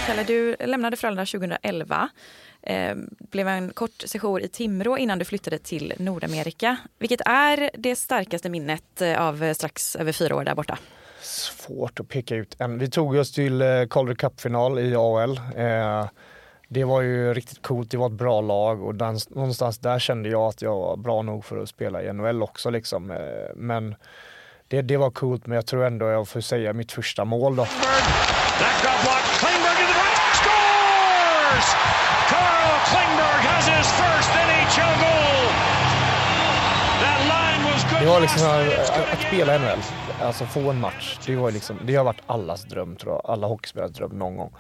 [0.07, 2.09] Kalle, du lämnade Frölunda 2011.
[2.63, 2.95] Eh,
[3.31, 6.77] blev en kort session i Timrå innan du flyttade till Nordamerika.
[6.99, 10.79] Vilket är det starkaste minnet eh, av eh, strax över fyra år där borta?
[11.23, 12.79] Svårt att peka ut en.
[12.79, 15.41] Vi tog oss till eh, Calder Cup-final i AL.
[15.57, 16.09] Eh,
[16.69, 20.29] det var ju riktigt coolt, det var ett bra lag och den, någonstans där kände
[20.29, 23.11] jag att jag var bra nog för att spela i NHL också liksom.
[23.11, 23.17] Eh,
[23.57, 23.95] men
[24.69, 27.67] det, det var coolt men jag tror ändå jag får säga mitt första mål då.
[38.01, 38.43] Det var liksom
[39.13, 39.79] att, spela NHL,
[40.23, 43.47] alltså få en match, det, var liksom, det har varit allas dröm tror jag, alla
[43.47, 44.53] hockeyspelares dröm någon gång.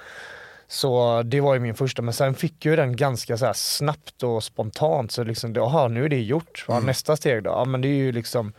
[0.69, 4.45] Så det var ju min första, men sen fick ju den ganska så snabbt och
[4.45, 5.13] spontant.
[5.13, 6.65] Så liksom, jaha nu är det gjort.
[6.69, 7.51] Ja, Nästa steg då?
[7.51, 8.53] Ja men det är ju liksom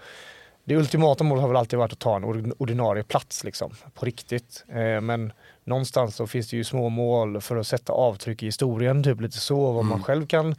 [0.64, 4.06] det ultimata målet har väl alltid varit att ta en ord- ordinarie plats liksom, på
[4.06, 4.64] riktigt.
[4.70, 5.34] Eh, men
[5.64, 9.38] någonstans så finns det ju små mål för att sätta avtryck i historien, typ lite
[9.38, 10.56] så, vad man själv kan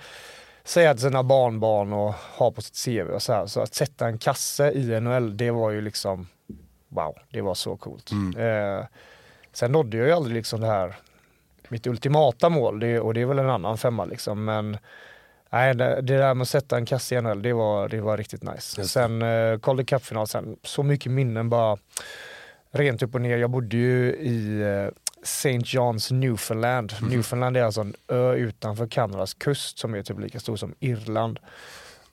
[0.64, 3.46] säga till sina barnbarn och ha på sitt CV och så här.
[3.46, 6.26] Så att sätta en kasse i NHL, det var ju liksom,
[6.88, 8.11] wow, det var så coolt.
[8.36, 8.86] Eh,
[9.53, 10.96] sen nådde jag ju aldrig liksom det här,
[11.70, 14.78] mitt ultimata mål, det, och det är väl en annan femma liksom, men
[15.50, 18.16] Nej, det, det där med att sätta en kasse i NHL, det var, det var
[18.16, 18.80] riktigt nice.
[18.80, 21.76] Just Sen eh, Calder Cup-final, sen så mycket minnen bara
[22.70, 23.36] rent upp och ner.
[23.36, 25.58] Jag bodde ju i eh, St.
[25.58, 26.92] John's Newfoundland.
[27.02, 31.38] Newfoundland är alltså en ö utanför Kanadas kust som är typ lika stor som Irland.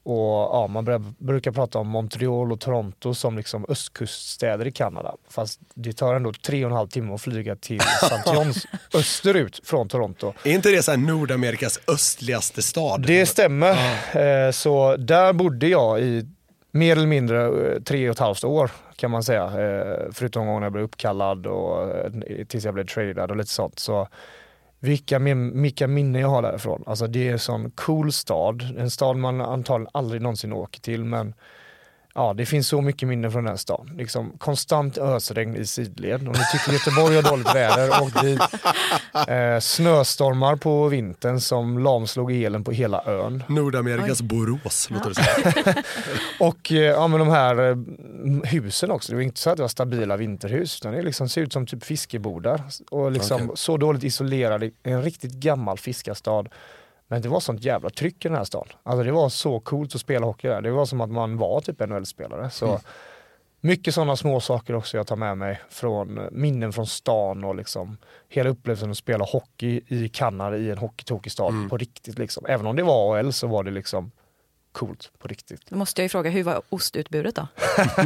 [0.08, 0.24] Och
[0.56, 5.16] ja, man börjar, brukar prata om Montreal och Toronto som liksom östkuststäder i Kanada.
[5.30, 8.16] Fast det tar ändå tre och en halv timme att flyga till St.
[8.32, 10.34] John's österut från Toronto.
[10.43, 13.03] Är inte det så Nordamerikas östligaste stad?
[13.08, 13.72] Det stämmer.
[14.16, 16.26] Eh, Så där bodde jag i
[16.72, 19.43] mer eller mindre eh, tre och ett halvt år kan man säga.
[19.43, 21.89] Eh, Förutom gången jag blev uppkallad och
[22.47, 23.80] tills jag blev tradad och lite sånt.
[23.80, 24.08] Så
[24.80, 25.20] vilka,
[25.54, 26.84] vilka minnen jag har därifrån.
[26.86, 28.76] Alltså det är en sån cool stad.
[28.78, 31.34] En stad man antagligen aldrig någonsin åker till men
[32.18, 33.91] Ja, det finns så mycket minnen från den stan.
[33.97, 36.28] Liksom konstant ösregn i sidled.
[36.28, 38.41] Om ni tycker Göteborg har dåligt väder, åk dit.
[39.28, 43.43] Eh, snöstormar på vintern som lamslog elen på hela ön.
[43.47, 45.74] Nordamerikas Borås, låter det som.
[46.47, 47.78] Och eh, ja, men de här eh,
[48.43, 51.41] husen också, det var inte så att det var stabila vinterhus utan det liksom ser
[51.41, 52.61] ut som typ fiskebodar.
[52.91, 53.57] Och liksom Okej.
[53.57, 56.49] så dåligt isolerade, en riktigt gammal fiskarstad.
[57.08, 58.68] Men det var sånt jävla tryck i den här stan.
[58.84, 60.62] Alltså det var så coolt att spela hockey där.
[60.62, 62.49] Det var som att man var typ NHL-spelare.
[62.49, 62.80] Så Mm.
[63.62, 67.56] mycket sådana små saker också jag tar med mig från eh, minnen från stan och
[67.56, 67.97] liksom
[68.30, 71.70] hela upplevelsen att spela hockey i Kanada i en hockeytokig stad Mm.
[71.70, 72.45] på riktigt liksom.
[72.45, 74.12] Även om det var AL så var det liksom
[74.76, 75.62] coolt på riktigt.
[75.70, 77.48] Då måste jag ju fråga, hur var ostutbudet då?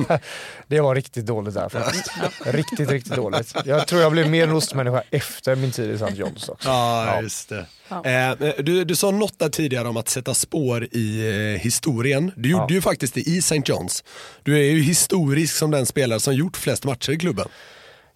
[0.67, 2.11] Det var riktigt dåligt där faktiskt.
[2.45, 3.53] Riktigt, riktigt dåligt.
[3.65, 6.05] Jag tror jag blev mer en ostmänniska efter min tid i St.
[6.05, 6.57] John's också.
[6.69, 7.21] Ja, Ja.
[7.21, 7.65] just det.
[7.87, 8.05] Ja.
[8.05, 12.31] Eh, du, du sa något där tidigare om att sätta spår i eh, historien.
[12.35, 12.75] Du gjorde Ja.
[12.75, 13.55] ju faktiskt det i St.
[13.55, 14.03] John's.
[14.43, 17.47] Du är ju historisk som den spelare som gjort flest matcher i klubben.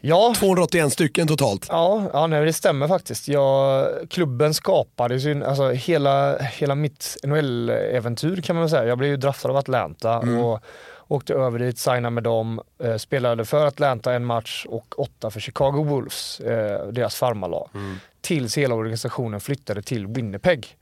[0.05, 1.65] Ja, 281 stycken totalt.
[1.69, 3.27] ja, ja nej, det stämmer faktiskt.
[3.27, 8.85] Jag, klubben skapades ju, alltså hela, hela mitt NHL-äventyr kan man väl säga.
[8.85, 10.59] Jag blev ju draftad av Atlanta och
[11.07, 15.39] åkte över dit, signade med dem, eh, spelade för Atlanta en match och åtta för
[15.39, 17.69] Chicago Wolves, eh, deras farmarlag.
[18.21, 20.77] Tills hela organisationen flyttade till Winnipeg.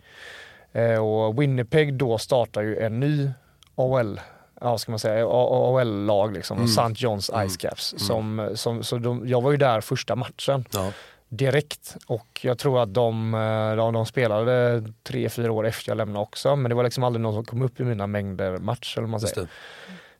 [0.72, 3.30] Eh, och Winnipeg då startar ju en ny
[3.76, 4.20] AHL,
[4.62, 6.82] ja ska man säga, AHL-lag liksom, St.
[6.82, 7.93] John's Ice Caps.
[7.97, 10.91] Som, som, så de, jag var ju där första matchen Ja.
[11.30, 15.97] direkt och jag tror att de, eh, de, de spelade tre, fyra år efter jag
[15.97, 18.97] lämnade också men det var liksom aldrig någon som kom upp i mina mängder matcher
[18.97, 19.47] eller man säger.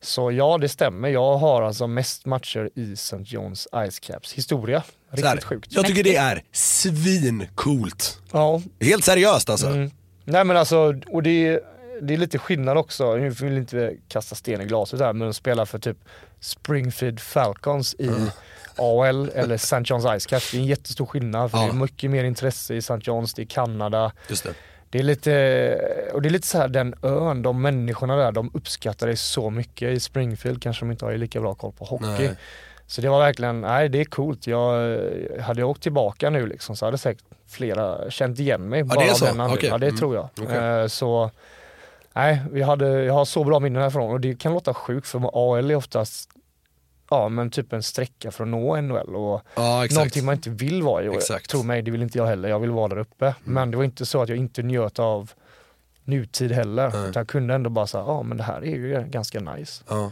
[0.04, 1.10] Så ja, det stämmer.
[1.10, 3.18] Jag har alltså mest matcher i St.
[3.18, 4.84] John's Ice Caps historia.
[5.12, 5.68] Riktigt sjukt.
[5.74, 8.20] Jag tycker det är svincoolt.
[8.32, 9.68] Ja, Helt seriöst alltså.
[9.68, 9.92] Mm.
[10.26, 11.60] Nej men alltså, och det är,
[12.02, 15.36] det är lite skillnad också, jag vill inte kasta sten i glaset här, men att
[15.36, 15.98] spela för typ
[16.40, 18.12] Springfield Falcons i
[18.78, 19.76] AL eller St.
[19.76, 21.64] John's Ice Cap, det är en jättestor skillnad för Ja.
[21.64, 22.94] det är mycket mer intresse i St.
[22.94, 24.54] John's, det är Kanada, Just det.
[24.90, 25.32] det är lite,
[26.14, 29.50] och det är lite så här den ön, de människorna där, de uppskattar det så
[29.50, 29.90] mycket.
[29.90, 32.06] I Springfield kanske de inte har lika bra koll på hockey.
[32.08, 32.36] Nej.
[32.88, 34.48] Så det var verkligen, nej det är coolt.
[34.48, 35.00] Jag,
[35.42, 38.84] hade jag åkt tillbaka nu liksom så hade säkert flera känt igen mig.
[38.84, 39.26] det är så?
[39.26, 39.42] den.
[39.42, 39.70] Okej.
[39.70, 39.98] Ja det Mm.
[40.00, 40.30] tror jag.
[40.42, 40.58] Okej.
[40.58, 41.32] Eh, Så
[42.14, 45.30] Nej, vi hade, jag har så bra minnen härifrån och det kan låta sjukt för
[45.58, 46.30] AL är oftast
[47.10, 49.96] ja, men typ en sträcka för att nå NHL och Ja, exakt.
[49.96, 51.08] någonting man inte vill vara i.
[51.10, 51.50] Och Exakt.
[51.50, 52.50] Tro mig, det vill inte jag heller.
[52.50, 53.36] Jag vill vara där uppe.
[53.44, 55.32] Men det var inte så att jag inte njöt av
[56.04, 56.88] nutid heller.
[56.88, 59.84] Utan jag kunde ändå bara säga, ja men det här är ju ganska nice.
[59.90, 60.12] Ja.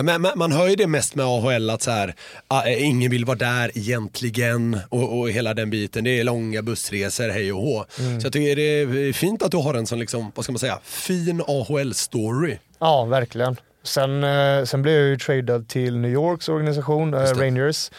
[0.00, 2.14] Men, men, man hör ju det mest med AHL att så här,
[2.48, 6.04] ah, eh, ingen vill vara där egentligen och, och hela den biten.
[6.04, 7.84] Det är långa bussresor, hej och hå.
[7.96, 10.58] Så jag tycker det är fint att du har en sån, liksom, vad ska man
[10.58, 12.58] säga, fin AHL-story.
[12.78, 13.56] Ja, verkligen.
[13.82, 17.20] Sen, eh, sen blev jag ju tradad till New Yorks organisation, eh.
[17.20, 17.90] Rangers,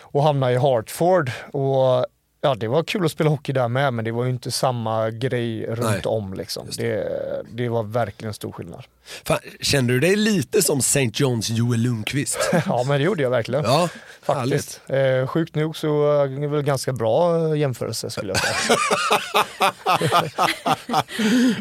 [0.00, 1.30] och hamnade i Hartford.
[1.52, 2.06] Och
[2.40, 5.10] ja, det var kul att spela hockey där med, men det var ju inte samma
[5.10, 6.00] grej runt Nej.
[6.04, 6.34] om.
[6.34, 6.66] Liksom.
[6.66, 8.84] Just Det, det var verkligen stor skillnad.
[9.24, 11.10] Fan, kände du dig lite som St.
[11.14, 12.38] Johns Joel Lundqvist?
[12.66, 13.64] ja, men det gjorde jag verkligen.
[13.64, 13.88] Ja,
[14.22, 14.80] Faktiskt.
[14.86, 18.78] Eh, sjukt nog så är det väl ganska bra jämförelse skulle jag säga.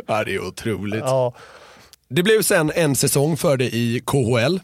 [0.08, 1.00] Ja, det är otroligt.
[1.06, 1.34] ja,
[2.08, 4.60] Det blev sen en säsong för dig i KHL.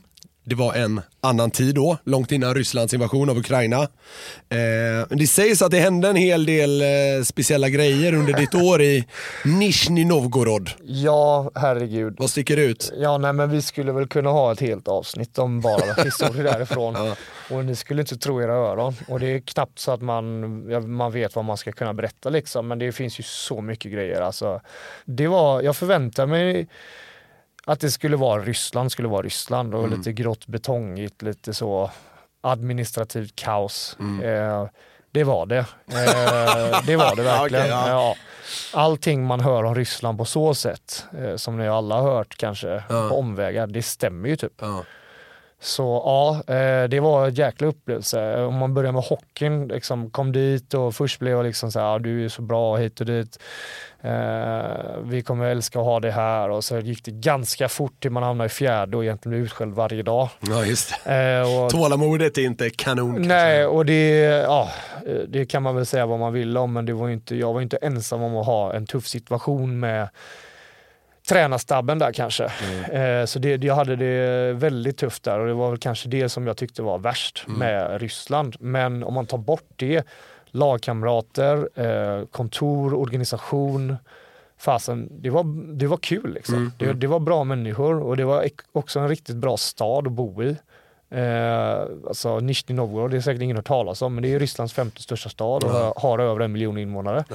[0.47, 3.81] Det var en annan tid då, långt innan Rysslands invasion av Ukraina.
[3.81, 6.87] Eh, det sägs att det hände en hel del eh,
[7.23, 9.05] speciella grejer under ditt år i
[9.45, 10.69] Nizjnij Novgorod.
[10.83, 12.15] ja, herregud.
[12.17, 12.93] Vad sticker ut?
[12.97, 16.93] Ja, nej, men vi skulle väl kunna ha ett helt avsnitt om bara historier därifrån.
[16.97, 17.15] Ja.
[17.55, 18.95] Och ni skulle inte tro era öron.
[19.07, 22.29] Och det är knappt så att man, ja, man vet vad man ska kunna berätta
[22.29, 22.67] liksom.
[22.67, 24.21] Men det finns ju så mycket grejer.
[24.21, 24.61] Alltså,
[25.05, 26.67] det var, jag förväntade mig
[27.66, 31.91] att det skulle vara Ryssland, skulle vara Ryssland och lite grått betongigt, lite så
[32.41, 33.97] administrativt kaos.
[34.24, 34.68] Eh,
[35.11, 35.57] det var det.
[35.57, 37.63] Eh, det var det verkligen.
[37.66, 37.89] Okej, ja.
[37.89, 38.16] ja.
[38.74, 42.84] Allting man hör om Ryssland på så sätt, eh, som ni alla har hört kanske
[42.89, 43.09] Ja.
[43.09, 44.53] på omvägar, det stämmer ju typ.
[44.61, 44.84] Ja.
[45.66, 48.43] Så ja, eh, det var en jäkla upplevelse.
[48.43, 51.95] Om man börjar med hockeyn, liksom, kom dit och först blev jag liksom så här,
[51.95, 53.39] "Ah, du är så bra hit och dit.
[54.01, 58.11] Eh, vi kommer älska att ha det här och så gick det ganska fort till
[58.11, 60.30] man hamnade i fjärde och egentligen blev utskälld varje dag.
[60.49, 61.13] ja, just det.
[61.41, 63.28] Eh, och, Tålamodet är inte kanon kanske.
[63.28, 64.70] nej, och det, ja,
[65.28, 67.61] det kan man väl säga vad man vill om, men det var inte, jag var
[67.61, 70.09] inte ensam om att ha en tuff situation med
[71.26, 72.43] tränarstabben där kanske.
[72.91, 76.30] Eh, så det, jag hade det väldigt tufft där och det var väl kanske det
[76.30, 78.55] som jag tyckte var värst med Ryssland.
[78.59, 80.07] Men om man tar bort det,
[80.47, 83.97] lagkamrater, eh, kontor, organisation,
[84.57, 85.43] fasen, det var,
[85.78, 86.71] det var kul liksom.
[86.78, 90.43] Det, det var bra människor och det var också en riktigt bra stad att bo
[90.43, 90.55] i.
[91.09, 94.73] Eh, alltså Nizjnij Novgorod, det är säkert ingen hört talas om, men det är Rysslands
[94.73, 97.26] femte största stad och har över en miljon invånare.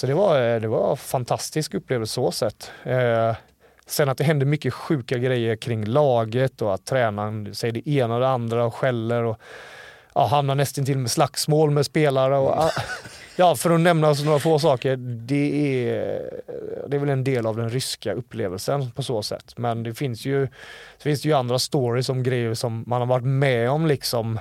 [0.00, 2.70] Så det var, eh, det var en fantastisk upplevelse så sett.
[2.84, 3.36] Eh,
[3.86, 8.14] sen att det hände mycket sjuka grejer kring laget och att tränaren säger det ena
[8.14, 9.40] och det andra och skäller och
[10.14, 12.36] ja, hamnar nästan till med slagsmål med spelare.
[12.36, 12.68] Och, mm.
[13.36, 14.96] ja, för att nämna så några få saker.
[14.96, 16.30] Det är,
[16.88, 19.54] det är väl en del av den ryska upplevelsen på så sätt.
[19.56, 20.40] Men det finns ju,
[20.96, 24.38] det finns ju andra stories om grejer som man har varit med om liksom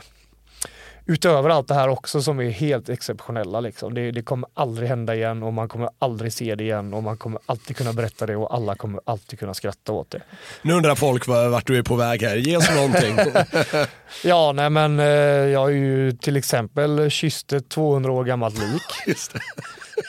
[1.09, 3.59] utöver allt det här också som är helt exceptionella.
[3.59, 3.93] Liksom.
[3.93, 7.17] Det, det kommer aldrig hända igen och man kommer aldrig se det igen och man
[7.17, 10.21] kommer alltid kunna berätta det och alla kommer alltid kunna skratta åt det.
[10.61, 12.35] Nu undrar folk var- vart du är på väg här.
[12.35, 13.17] Ge oss någonting.
[14.23, 19.17] Ja, nej men eh, jag har ju till exempel kysst ett 200 år gammalt lik.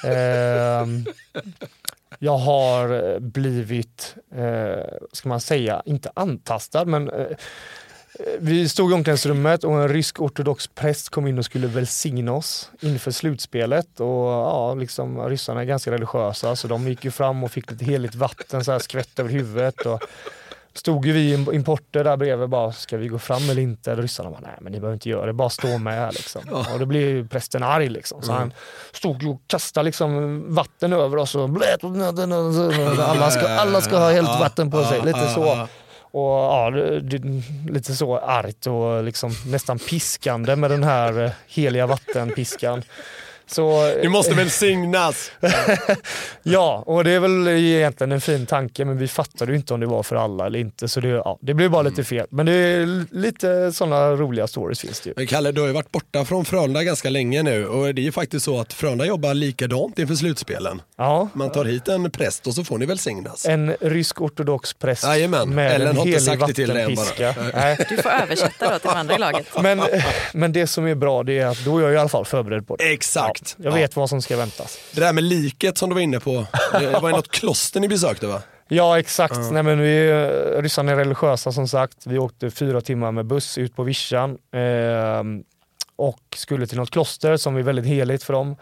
[0.05, 1.05] Ehm,
[2.19, 7.11] jag har eh, blivit, eh, ska man säga, inte antastad men
[8.39, 12.71] vi stod i omklädningsrummet och en rysk ortodox präst kom in och skulle välsigna oss
[12.81, 14.01] inför slutspelet.
[14.01, 17.85] Och ja, liksom, ryssarna är ganska religiösa så de gick ju fram och fick lite
[17.85, 19.87] heligt vatten så här skvätt över huvudet.
[19.87, 20.03] Och
[20.75, 23.93] stod ju vi im- importer där bredvid bara, ska vi gå fram eller inte?
[23.93, 26.43] Och ryssarna bara, nej men ni behöver inte göra det, bara stå med liksom.
[26.73, 28.23] Och då blev ju prästen arg liksom.
[28.23, 28.53] Så han
[28.93, 31.51] stod och kastade liksom vatten över oss och
[33.01, 35.69] alla ska, alla ska ha helt vatten på sig, lite så.
[36.13, 36.71] Och ja,
[37.69, 42.83] lite så argt och liksom nästan piskande med den här eh, heliga vattenpiskan.
[43.51, 45.31] Så, Du måste välsignas.
[46.43, 49.81] Ja, och det är väl egentligen en fin tanke men vi fattade ju inte om
[49.81, 52.27] det var för alla eller inte så det, ja, det blev bara lite fel.
[52.31, 55.15] Men det är lite sådana roliga stories finns det ju.
[55.17, 58.05] Men Kalle, du har ju varit borta från Frölunda ganska länge nu och det är
[58.05, 60.83] ju faktiskt så att Frölunda jobbar likadant inför slutspelen.
[60.97, 63.47] Ja, Man tar hit en präst och så får ni välsignas.
[63.47, 66.95] en rysk ortodox präst Jajamän, med Ellen en har helig sagt det till dig än
[66.95, 67.05] bara.
[67.05, 67.51] vattenpiska.
[67.55, 67.77] Nej.
[67.89, 69.47] Du får översätta då till de andra i laget.
[69.63, 69.83] Men,
[70.33, 72.67] men det som är bra det är att då är jag i alla fall förberedd
[72.67, 72.93] på det.
[72.93, 73.40] Exakt.
[73.40, 74.79] Ja, jag vet vad som ska väntas.
[74.95, 77.89] Det där med liket som du var inne på, det var ju något kloster ni
[77.89, 78.43] besökte va?
[78.69, 79.39] Ja exakt.
[79.53, 80.13] Nej, men vi,
[80.59, 82.07] ryssarna är religiösa som sagt.
[82.07, 85.23] Vi åkte fyra timmar med buss ut på vischan eh,
[85.97, 88.57] och skulle till något kloster som är väldigt heligt för dem.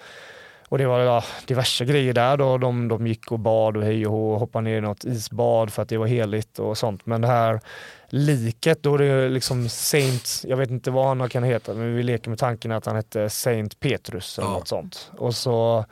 [0.68, 2.58] Och det var ja, diverse grejer där då.
[2.58, 5.82] De, de gick och bad och hej och hå, hoppade ner i något isbad för
[5.82, 7.06] att det var heligt och sånt.
[7.06, 7.60] Men det här
[8.08, 12.02] liket, då är det liksom Saint, jag vet inte vad han kan heta, men vi
[12.02, 14.52] leker med tanken att han hette Saint Petrus eller Ja.
[14.52, 15.10] något sånt.
[15.18, 15.84] Och så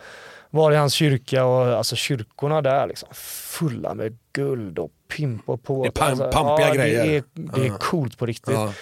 [0.50, 3.08] var det hans kyrka och alltså kyrkorna där liksom
[3.58, 5.82] fulla med guld och pimp och på.
[5.82, 7.04] Det är pam- alltså, pampiga ja, grejer.
[7.06, 7.76] Det är, det är Ja.
[7.80, 8.54] coolt på riktigt.
[8.54, 8.72] Ja.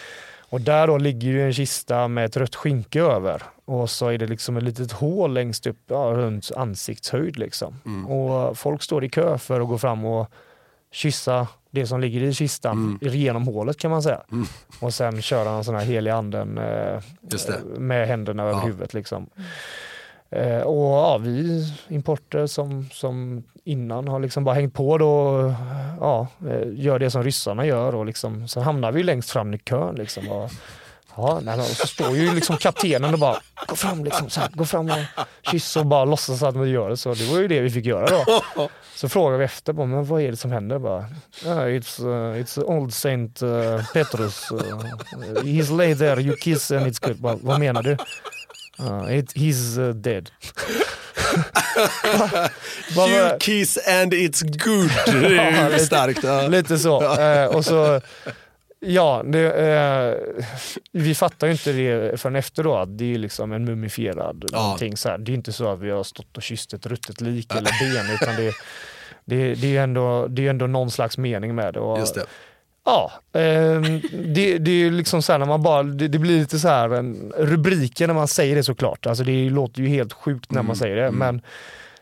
[0.48, 4.18] Och där då ligger ju en kista med ett rött skynke över och så är
[4.18, 7.80] det liksom ett litet hål längst upp ja, runt ansiktshöjd liksom.
[7.86, 8.06] Mm.
[8.06, 10.30] Och folk står i kö för att gå fram och
[10.92, 14.20] kyssa det som ligger i kistan genom hålet kan man säga.
[14.32, 14.46] Mm.
[14.80, 17.62] Och sen köra en sån här helig anden eh, det.
[17.78, 18.58] med händerna över Ja.
[18.60, 19.26] huvudet liksom.
[20.30, 25.54] Eh, och ja, vi importer som, som innan har liksom bara hängt på då,
[26.00, 29.58] ja, eh, gör det som ryssarna gör och liksom, så hamnar vi längst fram i
[29.58, 30.28] kön liksom.
[30.30, 30.50] Och,
[31.16, 33.36] ja, nej, och så står ju liksom kaptenen och bara,
[33.68, 36.90] gå fram liksom, så här, gå fram och kyss och bara låtsas att vi gör
[36.90, 36.96] det.
[36.96, 38.24] Så det var ju det vi fick göra då.
[38.94, 40.78] Så frågar vi efter, bara, men vad är det som händer?
[40.78, 41.06] Bara,
[41.44, 44.52] "Yeah, it's, uh, it's old Saint uh, Petrus.
[44.52, 44.58] Uh,
[45.42, 47.16] he's laid there, you kiss and it's good.
[47.20, 47.96] Bara, vad menar du?
[48.80, 50.30] Uh, it, he's uh, dead.
[52.96, 54.90] Vad- You kiss and it's good.
[55.22, 56.24] Det är ju starkt.
[56.24, 56.46] Ja.
[56.48, 57.20] Lite så.
[57.20, 58.00] Eh, och så
[58.86, 60.14] Ja, det, eh,
[60.92, 64.62] vi fattar ju inte det förrän efter då att det är liksom en mumifierad Ja.
[64.62, 65.18] någonting så här.
[65.18, 67.62] Det är inte så att vi har stått och kysst ett ruttet lik eller
[67.94, 68.52] ben utan det,
[69.24, 71.80] det, det, är ändå, det är ändå någon slags mening med det.
[71.80, 72.24] Och, Just det.
[72.86, 74.00] Ja, ehm,
[74.34, 76.90] det, det är liksom så här när man bara, det, det blir lite så här
[76.90, 79.06] en, rubriken när man säger det såklart.
[79.06, 81.42] Alltså det låter ju helt sjukt när Mm, man säger det men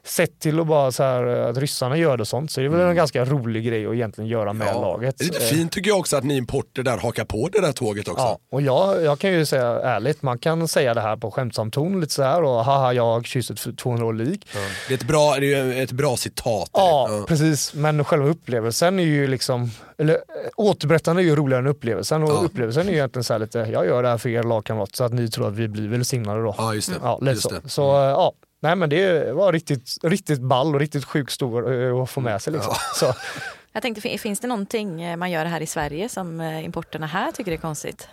[0.06, 2.80] sett till att bara så här att ryssarna gör det sånt så är det väl
[2.80, 5.18] en ganska rolig grej att egentligen göra med laget.
[5.18, 7.60] Det är lite Eh, fint tycker jag också att ni importer där hakar på det
[7.60, 8.22] där tåget också.
[8.22, 11.70] Ja, och jag, jag kan ju säga ärligt, man kan säga det här på skämtsam
[11.70, 14.46] ton lite så här och haha jag ett 200 år lik.
[14.88, 16.70] Det är ett bra, det är ett bra citat.
[16.72, 17.74] Ja, precis.
[17.74, 20.18] Men själva upplevelsen är ju liksom, eller äh,
[20.56, 22.42] återberättande är ju roligare än upplevelsen och Ja.
[22.44, 25.04] upplevelsen är ju egentligen så här lite, jag gör det här för er lagkamrat så
[25.04, 26.54] att ni tror att vi blir välsignade då.
[26.58, 26.96] Ja, just det.
[27.02, 27.48] Ja, Just så.
[27.48, 27.56] det.
[27.56, 27.68] Mm.
[27.68, 28.32] Så äh, ja,
[28.62, 32.42] nej men det var riktigt, riktigt ball och riktigt sjukt stor äh, att få med
[32.42, 32.74] sig liksom.
[32.94, 33.14] Så,
[33.72, 37.06] Jag tänkte, fin- finns det någonting eh, man gör här i Sverige som eh, importerna
[37.06, 38.08] här tycker är konstigt?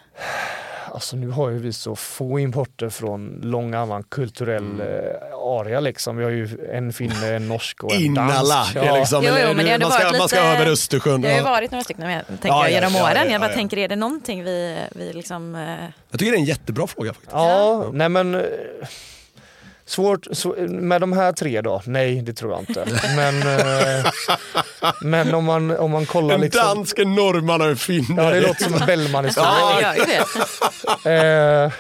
[0.93, 4.81] Alltså nu har ju vi så få importer från lång annan kulturell Mm.
[4.81, 6.17] eh, area liksom.
[6.17, 8.55] Vi har ju en finne, en norsk och en Innala.
[8.55, 8.73] dansk.
[8.73, 11.21] Det är liksom, Jo, jo, men det man, ska, varit man ska lite- över Östersjön.
[11.21, 11.49] Det har ju Ja.
[11.49, 13.15] varit några stycken jag tänker Ja, jag, ja, genom ja, åren.
[13.25, 13.55] ja, jag bara ja.
[13.55, 15.55] tänker, är det någonting vi, vi liksom...
[15.55, 15.61] eh,
[16.11, 17.31] Jag tycker det är en jättebra fråga faktiskt.
[17.33, 18.41] Ja, nej men eh,
[19.89, 21.81] Svårt, så, med de här tre då?
[21.85, 22.85] Nej, det tror jag inte.
[23.15, 24.05] Men, eh,
[25.01, 26.61] men om, man, om man kollar En liksom...
[26.63, 28.23] dansk, en norrman och en finne.
[28.23, 29.49] Ja, det låter som en Bellman-historia.
[29.97, 31.65] Ja, det.
[31.65, 31.71] Eh,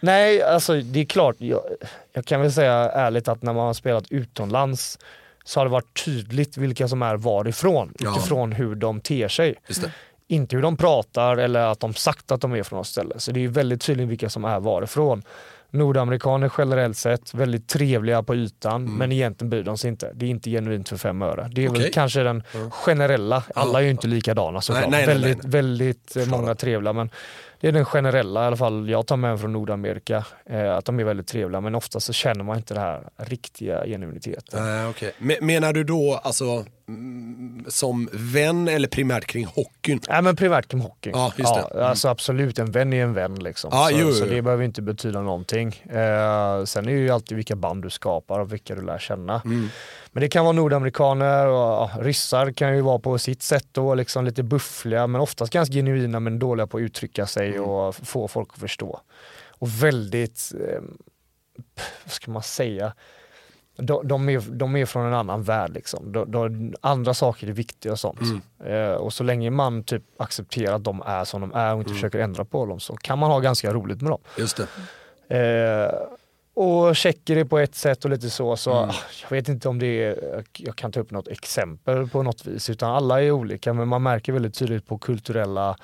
[0.00, 1.36] nej, alltså det är klart.
[1.38, 1.60] Jag,
[2.12, 4.98] jag kan väl säga ärligt att när man har spelat utomlands
[5.44, 8.10] så har det varit tydligt vilka som är varifrån Ja.
[8.16, 9.54] utifrån hur de ter sig.
[9.66, 9.90] Just det.
[10.28, 13.14] Inte hur de pratar eller att de sagt att de är från något ställe.
[13.18, 15.22] Så det är ju väldigt tydligt vilka som är varifrån.
[15.72, 20.12] Nordamerikaner generellt sett, väldigt trevliga på ytan men egentligen bryr de sig inte.
[20.14, 21.50] Det är inte genuint för fem öre.
[21.52, 21.82] Det är Okej.
[21.82, 24.90] väl kanske den generella, alla är ju inte likadana såklart.
[24.90, 27.10] Nej, nej, nej, väldigt, väldigt eh, många trevliga men
[27.62, 30.24] det är den generella i alla fall jag tar med från Nordamerika.
[30.46, 33.84] Eh, att de är väldigt trevliga men ofta så känner man inte den här riktiga
[33.86, 34.86] genuiniteten.
[34.90, 35.12] Okej.
[35.18, 40.00] Me- Menar du då alltså mm, som vän eller primärt kring hockeyn?
[40.08, 41.10] Nej men primärt kring hockey.
[41.14, 41.60] Ja, just det.
[41.74, 41.86] Mm.
[41.86, 43.70] Alltså absolut, en vän är en vän liksom.
[43.72, 45.68] Ja, så, jo, så det behöver inte betyda någonting.
[45.90, 49.42] Eh, sen är det ju alltid vilka band du skapar och vilka du lär känna.
[49.44, 49.68] Mm.
[50.12, 53.94] Men det kan vara nordamerikaner och ja, ryssar kan ju vara på sitt sätt då,
[53.94, 57.64] liksom lite buffliga men oftast ganska genuina men dåliga på att uttrycka sig Mm.
[57.64, 59.00] och få folk att förstå.
[59.48, 60.80] Och väldigt, eh,
[62.04, 62.92] vad ska man säga,
[63.76, 66.12] de, de, är, de är från en annan värld liksom.
[66.12, 68.20] De, de, andra saker är viktiga och sånt.
[68.64, 71.92] Eh, och så länge man typ accepterar att de är som de är och inte
[71.92, 74.20] försöker ändra på dem så kan man ha ganska roligt med dem.
[74.38, 74.66] Just det.
[75.38, 75.94] Eh,
[76.54, 78.56] och checker det på ett sätt och lite så.
[78.56, 82.22] så ah, Jag vet inte om det är, jag kan ta upp något exempel på
[82.22, 85.76] något vis utan alla är olika men man märker väldigt tydligt på kulturella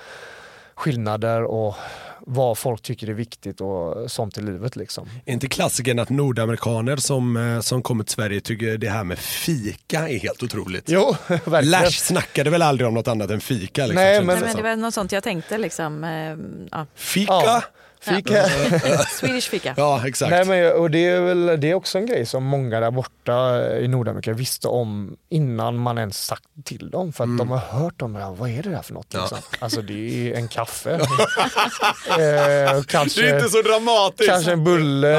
[0.75, 1.75] skillnader och
[2.21, 5.09] vad folk tycker är viktigt och sånt i livet liksom.
[5.25, 9.19] Är inte klassikern att nordamerikaner som, eh, som kommer till Sverige tycker det här med
[9.19, 10.85] fika är helt otroligt?
[10.87, 11.71] Jo, verkligen.
[11.71, 13.83] Lash snackade väl aldrig om något annat än fika?
[13.87, 16.05] Liksom, Nej, men- men det var något sånt jag tänkte liksom.
[16.05, 16.37] eh,
[16.79, 16.87] Ja.
[16.95, 17.33] Fika?
[17.33, 17.63] Ja.
[18.01, 18.45] Fika.
[19.09, 19.75] Swedish fika.
[19.77, 20.31] Ja, exakt.
[20.31, 23.67] Nej, men, och det är väl det är också en grej som många där borta
[23.79, 27.13] i Nordamerika visste om innan man ens sagt till dem.
[27.13, 28.31] För att de har hört om det här.
[28.31, 29.15] Vad är det där för något?
[29.15, 29.39] Liksom?
[29.59, 30.95] Alltså det är en kaffe.
[30.95, 34.31] eh, kanske, det är inte så dramatiskt.
[34.31, 35.17] kanske en bulle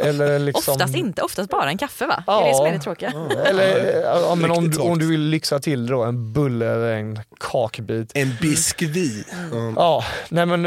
[0.00, 0.72] eller liksom...
[0.72, 2.24] Oftast inte, oftast bara en kaffe va?
[2.26, 2.40] Ja.
[2.40, 3.12] Det är det som är det tråkiga.
[3.44, 8.10] Eller ja, men om, om du vill lyxa till då en bulle eller en kakbit.
[8.14, 9.24] En biskvi.
[9.52, 9.74] Mm.
[9.76, 10.62] Ja, nej men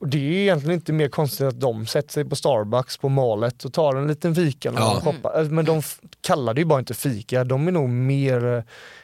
[0.00, 3.72] det är egentligen inte mer konstigt att de sätter sig på Starbucks på malet och
[3.72, 5.00] tar en liten fika när Ja.
[5.04, 5.40] de shoppar.
[5.40, 5.82] Eh, Men de
[6.20, 8.62] kallar det ju bara inte fika, de är nog mer eh,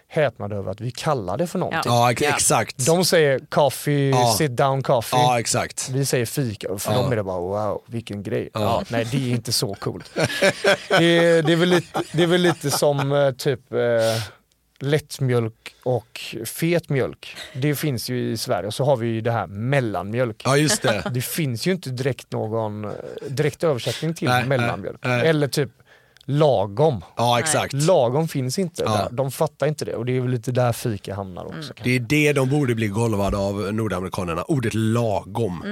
[0.09, 1.93] häpnade över att vi kallar det för någonting.
[1.93, 2.13] Ja.
[2.13, 2.87] exakt.
[2.87, 4.35] De säger coffee, Ja.
[4.39, 5.17] sit down coffee.
[5.19, 5.89] Ja, exakt.
[5.91, 6.99] Vi säger fika, för Ja.
[7.03, 8.51] dem är det bara wow, vilken grej.
[8.55, 8.61] Ja.
[8.61, 8.83] Ja.
[8.89, 10.11] nej, det är inte så coolt.
[10.89, 13.79] Det är, det är, väl, lite, det är väl lite som eh, typ eh,
[14.83, 17.37] lättmjölk och fet mjölk.
[17.55, 20.43] Det finns ju i Sverige och så har vi ju det här mellanmjölk.
[20.45, 21.03] Ja, just det.
[21.15, 22.91] Det finns ju inte direkt någon eh,
[23.29, 24.99] direkt översättning till Nej, mellanmjölk.
[25.05, 25.29] nej, nej.
[25.29, 25.71] Eller typ
[26.25, 27.05] lagom.
[27.17, 27.73] Ja, exakt.
[27.73, 28.91] Lagom finns inte Ja.
[28.91, 29.09] där.
[29.11, 31.55] De fattar inte det och det är väl lite där fika hamnar också.
[31.75, 31.85] kanske.
[31.85, 34.43] Det är det de borde bli golvade av nordamerikanerna.
[34.43, 35.65] Ordet lagom.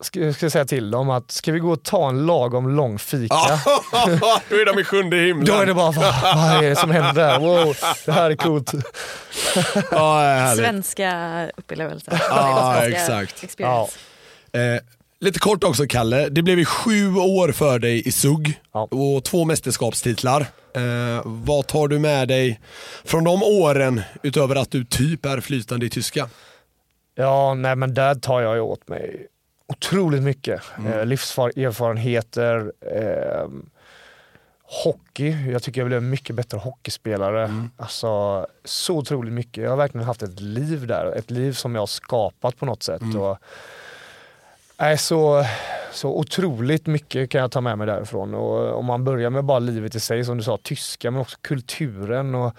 [0.00, 2.98] Ska, ska jag säga till dem att ska vi gå och ta en lagom lång
[2.98, 3.34] fika?
[3.34, 3.60] Ja,
[4.50, 5.46] då är de i sjunde himlen.
[5.46, 7.38] Då är det bara, vad, vad är det som händer där?
[7.38, 8.72] Wow, det här är coolt.
[9.90, 10.64] Ja, härligt.
[10.64, 12.22] Svenska upplevelser.
[12.30, 13.44] Ja, Svenska exakt.
[13.44, 13.98] Experience.
[14.52, 14.60] Eh,
[15.20, 18.88] lite kort också Kalle, det blev ju sju år för dig i SUG Ja.
[18.90, 20.40] och två mästerskapstitlar.
[20.74, 22.60] Eh, vad tar du med dig
[23.04, 26.28] från de åren utöver att du typ är flytande i tyska?
[27.14, 29.26] Ja, nej men där tar jag ju åt mig
[29.66, 30.62] otroligt mycket.
[30.86, 33.48] Eh, livserfarenheter, eh,
[34.84, 35.50] hockey.
[35.52, 37.68] Jag tycker jag blev mycket bättre hockeyspelare.
[37.76, 39.62] Alltså så otroligt mycket.
[39.64, 41.12] Jag har verkligen haft ett liv där.
[41.16, 43.02] Ett liv som jag har skapat på något sätt.
[43.16, 43.38] Och,
[44.80, 45.44] nej, så,
[45.92, 48.34] så otroligt mycket kan jag ta med mig därifrån.
[48.34, 51.38] Och om man börjar med bara livet i sig, som du sa, tyska men också
[51.42, 52.34] kulturen.
[52.34, 52.54] och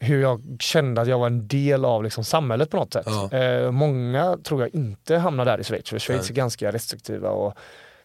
[0.00, 3.06] hur jag kände att jag var en del av liksom samhället på något sätt.
[3.06, 3.38] Ja.
[3.38, 6.30] Eh, många tror jag inte hamnar där i Schweiz, för Schweiz Nej.
[6.30, 7.54] är ganska restriktiva och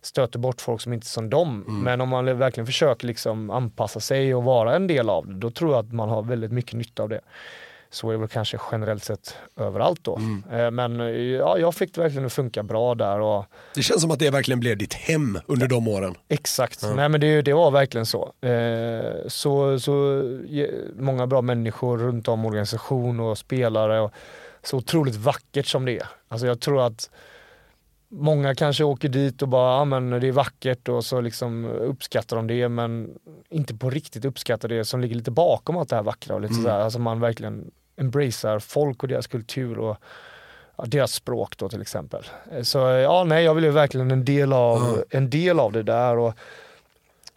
[0.01, 1.65] stöter bort folk som inte är som dem.
[1.67, 1.81] Mm.
[1.81, 5.51] Men om man verkligen försöker liksom anpassa sig och vara en del av det, då
[5.51, 7.21] tror jag att man har väldigt mycket nytta av det.
[7.95, 10.17] Så är det väl kanske generellt sett överallt då.
[10.17, 10.43] Mm.
[10.51, 13.19] Eh, men eh, ja, jag fick det verkligen att funka bra där.
[13.19, 16.15] Och, Det känns som att det verkligen blev ditt hem under de åren.
[16.27, 18.33] Exakt, nej men det, det var verkligen så.
[18.41, 19.79] Eh, så.
[19.79, 20.23] Så
[20.95, 24.11] många bra människor runt om organisation och spelare och
[24.63, 26.07] så otroligt vackert som det är.
[26.27, 27.09] Alltså jag tror att
[28.09, 32.35] många kanske åker dit och bara, ja men det är vackert och så liksom uppskattar
[32.35, 33.09] de det men
[33.49, 36.53] inte på riktigt uppskattar det som ligger lite bakom allt det här vackra och lite
[36.53, 36.79] sådär.
[36.79, 39.97] Alltså man verkligen embracear folk och deras kultur och
[40.77, 42.23] ja, deras språk då till exempel.
[42.51, 46.17] Eh, Så ja, nej, jag blev verkligen en del av, en del av det där.
[46.17, 46.33] Och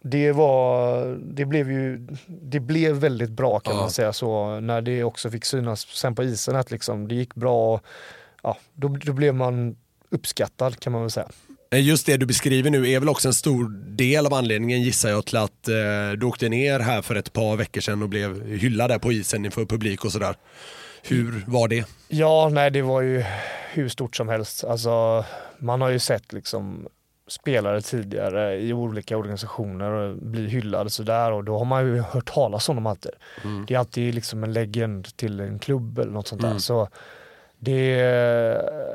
[0.01, 3.81] det var, det blev ju, det blev väldigt bra kan Ja.
[3.81, 7.35] man säga så, när det också fick synas sen på isen att liksom, det gick
[7.35, 7.73] bra.
[7.73, 7.81] Och,
[8.43, 9.75] ja, då, då blev man
[10.09, 11.27] uppskattad kan man väl säga.
[11.71, 15.09] Eh, Just det du beskriver nu är väl också en stor del av anledningen gissar
[15.09, 18.45] jag till att eh, du åkte ner här för ett par veckor sedan och blev
[18.47, 20.35] hyllad där på isen inför publik och sådär.
[21.03, 21.85] Hur var det?
[22.07, 23.23] Ja, nej det var ju
[23.73, 24.63] hur stort som helst.
[24.63, 25.25] Alltså,
[25.59, 26.87] man har ju sett liksom
[27.27, 32.33] spelare tidigare i olika organisationer och bli hyllade sådär och då har man ju hört
[32.33, 33.11] talas om dem alltid.
[33.67, 36.57] Det är alltid liksom en legend till en klubb eller något sånt där.
[36.59, 36.89] Så
[37.59, 38.01] det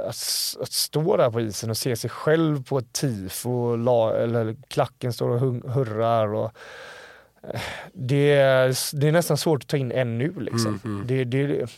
[0.00, 0.16] att,
[0.60, 4.56] att stå där på isen och se sig själv på ett tifo, och la, eller
[4.68, 5.40] klacken står och
[5.72, 6.52] hurrar och
[7.42, 7.60] eh,
[7.92, 10.80] det är, det är nästan svårt att ta in ännu liksom.
[11.06, 11.70] Det, det,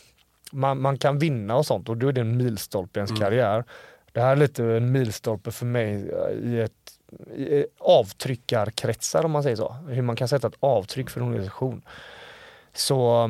[0.51, 3.63] man, man kan vinna och sånt och då är det en milstolpe i ens karriär.
[4.11, 6.71] Det här är lite en milstolpe för mig eh, i ett
[7.37, 9.75] i avtryckarkretsar om man säger så.
[9.87, 11.81] Hur man kan sätta ett avtryck för en organisation.
[12.73, 13.29] Så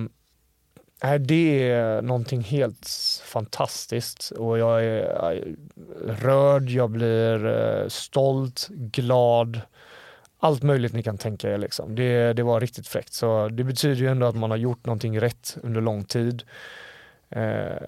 [1.04, 2.90] Nej, det är någonting helt
[3.24, 5.56] fantastiskt och jag är är
[6.22, 9.62] rörd, jag blir eh, stolt, glad.
[10.40, 11.58] Allt möjligt ni kan tänka er.
[11.58, 11.96] Liksom.
[11.96, 13.14] Det, det var riktigt fräckt.
[13.14, 16.44] Så det betyder ju ändå att man har gjort någonting rätt under lång tid.
[17.30, 17.84] Eh,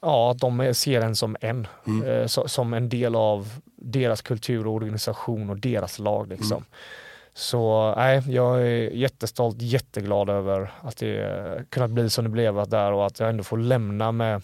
[0.00, 1.66] ja, att de ser en som en.
[2.06, 6.28] Eh, så, som en del av deras kultur och organisation och deras lag.
[6.28, 6.64] Liksom.
[7.36, 12.92] Så nej, jag är jättestolt, jätteglad över att det kunnat bli som det blev där
[12.92, 14.42] och att jag ändå får lämna med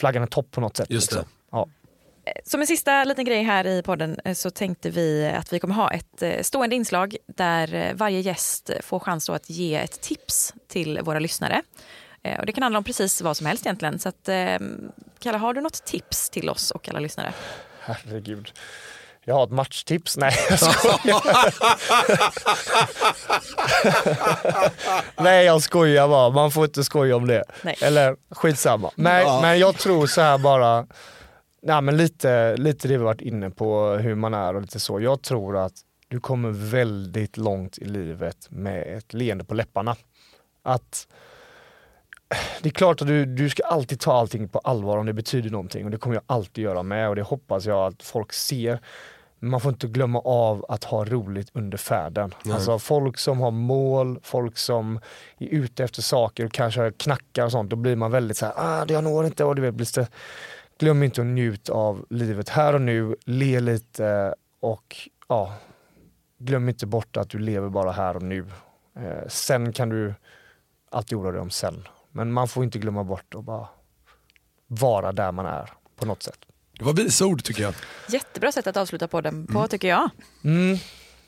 [0.00, 0.90] flaggan i topp på något sätt.
[0.90, 1.16] Just det.
[1.16, 1.32] liksom.
[1.52, 1.68] Ja.
[2.44, 5.74] Som en sista liten grej här i podden eh, så tänkte vi att vi kommer
[5.74, 10.00] ha ett eh, stående inslag där eh, varje gäst får chans då att ge ett
[10.00, 11.62] tips till våra lyssnare.
[12.22, 13.98] Eh, Och det kan handla om precis vad som helst egentligen.
[13.98, 14.58] Så att, eh,
[15.18, 17.32] Kalle, har du något tips till oss och alla lyssnare?
[17.80, 18.52] Herregud.
[19.28, 20.16] Jag har ett matchtips.
[20.16, 21.54] Nej, jag skojar.
[25.22, 26.30] Nej, jag skojar bara.
[26.30, 27.44] Man får inte skoja om det.
[27.62, 27.76] Nej.
[27.82, 28.90] Eller skitsamma.
[28.94, 29.38] Nej, Ja.
[29.42, 30.86] men jag tror så här bara,
[31.62, 35.00] nej, men lite, lite det vi varit inne på, hur man är och lite så.
[35.00, 35.72] Jag tror att
[36.08, 39.96] du kommer väldigt långt i livet med ett leende på läpparna.
[40.62, 41.06] Att
[42.62, 45.50] det är klart att du, du ska alltid ta allting på allvar om det betyder
[45.50, 48.80] någonting och det kommer jag alltid göra med och det hoppas jag att folk ser.
[49.40, 52.34] Man får inte glömma av att ha roligt under färden.
[52.50, 55.00] Alltså folk som har mål, folk som
[55.38, 58.54] är ute efter saker och kanske knackar och sånt, då blir man väldigt så här,
[58.56, 60.08] ah, jag når inte och du vet, blir det...
[60.78, 64.96] Glöm inte att njuta av livet här och nu, le lite och
[65.28, 65.54] ja,
[66.38, 68.46] glöm inte bort att du lever bara här och nu.
[68.96, 70.14] Eh, sen kan du
[70.90, 71.88] alltid oroa dig om sen.
[72.10, 73.68] Men man får inte glömma bort att bara
[74.66, 76.47] vara där man är på något sätt.
[76.78, 77.74] Det var visa ord tycker jag.
[78.08, 80.10] Jättebra sätt att avsluta podden på tycker jag.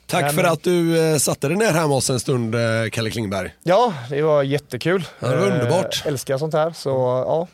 [0.07, 2.61] Tack Nej, för att du eh, satte dig ner här med oss en stund, eh,
[2.93, 3.55] Kalle Klingberg.
[3.63, 5.05] Ja, det var jättekul.
[5.19, 6.03] Ja, det var Eh, underbart.
[6.07, 6.89] älskar sånt här, så
[7.27, 7.49] ja,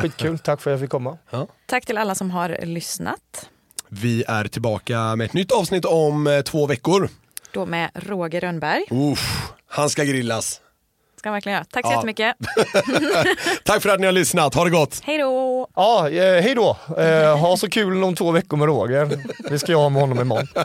[0.00, 0.38] skitkul.
[0.38, 1.18] Tack för att jag fick komma.
[1.66, 3.48] Tack till alla som har lyssnat.
[3.88, 7.08] Vi är tillbaka med ett nytt avsnitt om eh, två veckor.
[7.52, 8.84] Då med Roger Rönnberg.
[8.90, 10.60] Uff, han ska grillas.
[11.26, 11.64] Ska han verkligen göra.
[11.70, 11.96] Tack så Ja.
[11.96, 12.36] jättemycket.
[13.64, 15.00] Tack för att ni har lyssnat, ha det gott!
[15.04, 15.68] Hej då!
[15.76, 16.76] Ja, eh, hej då.
[16.98, 19.18] Eh, ha så kul om två veckor med Roger.
[19.50, 20.46] Det ska jag ha med honom imorgon.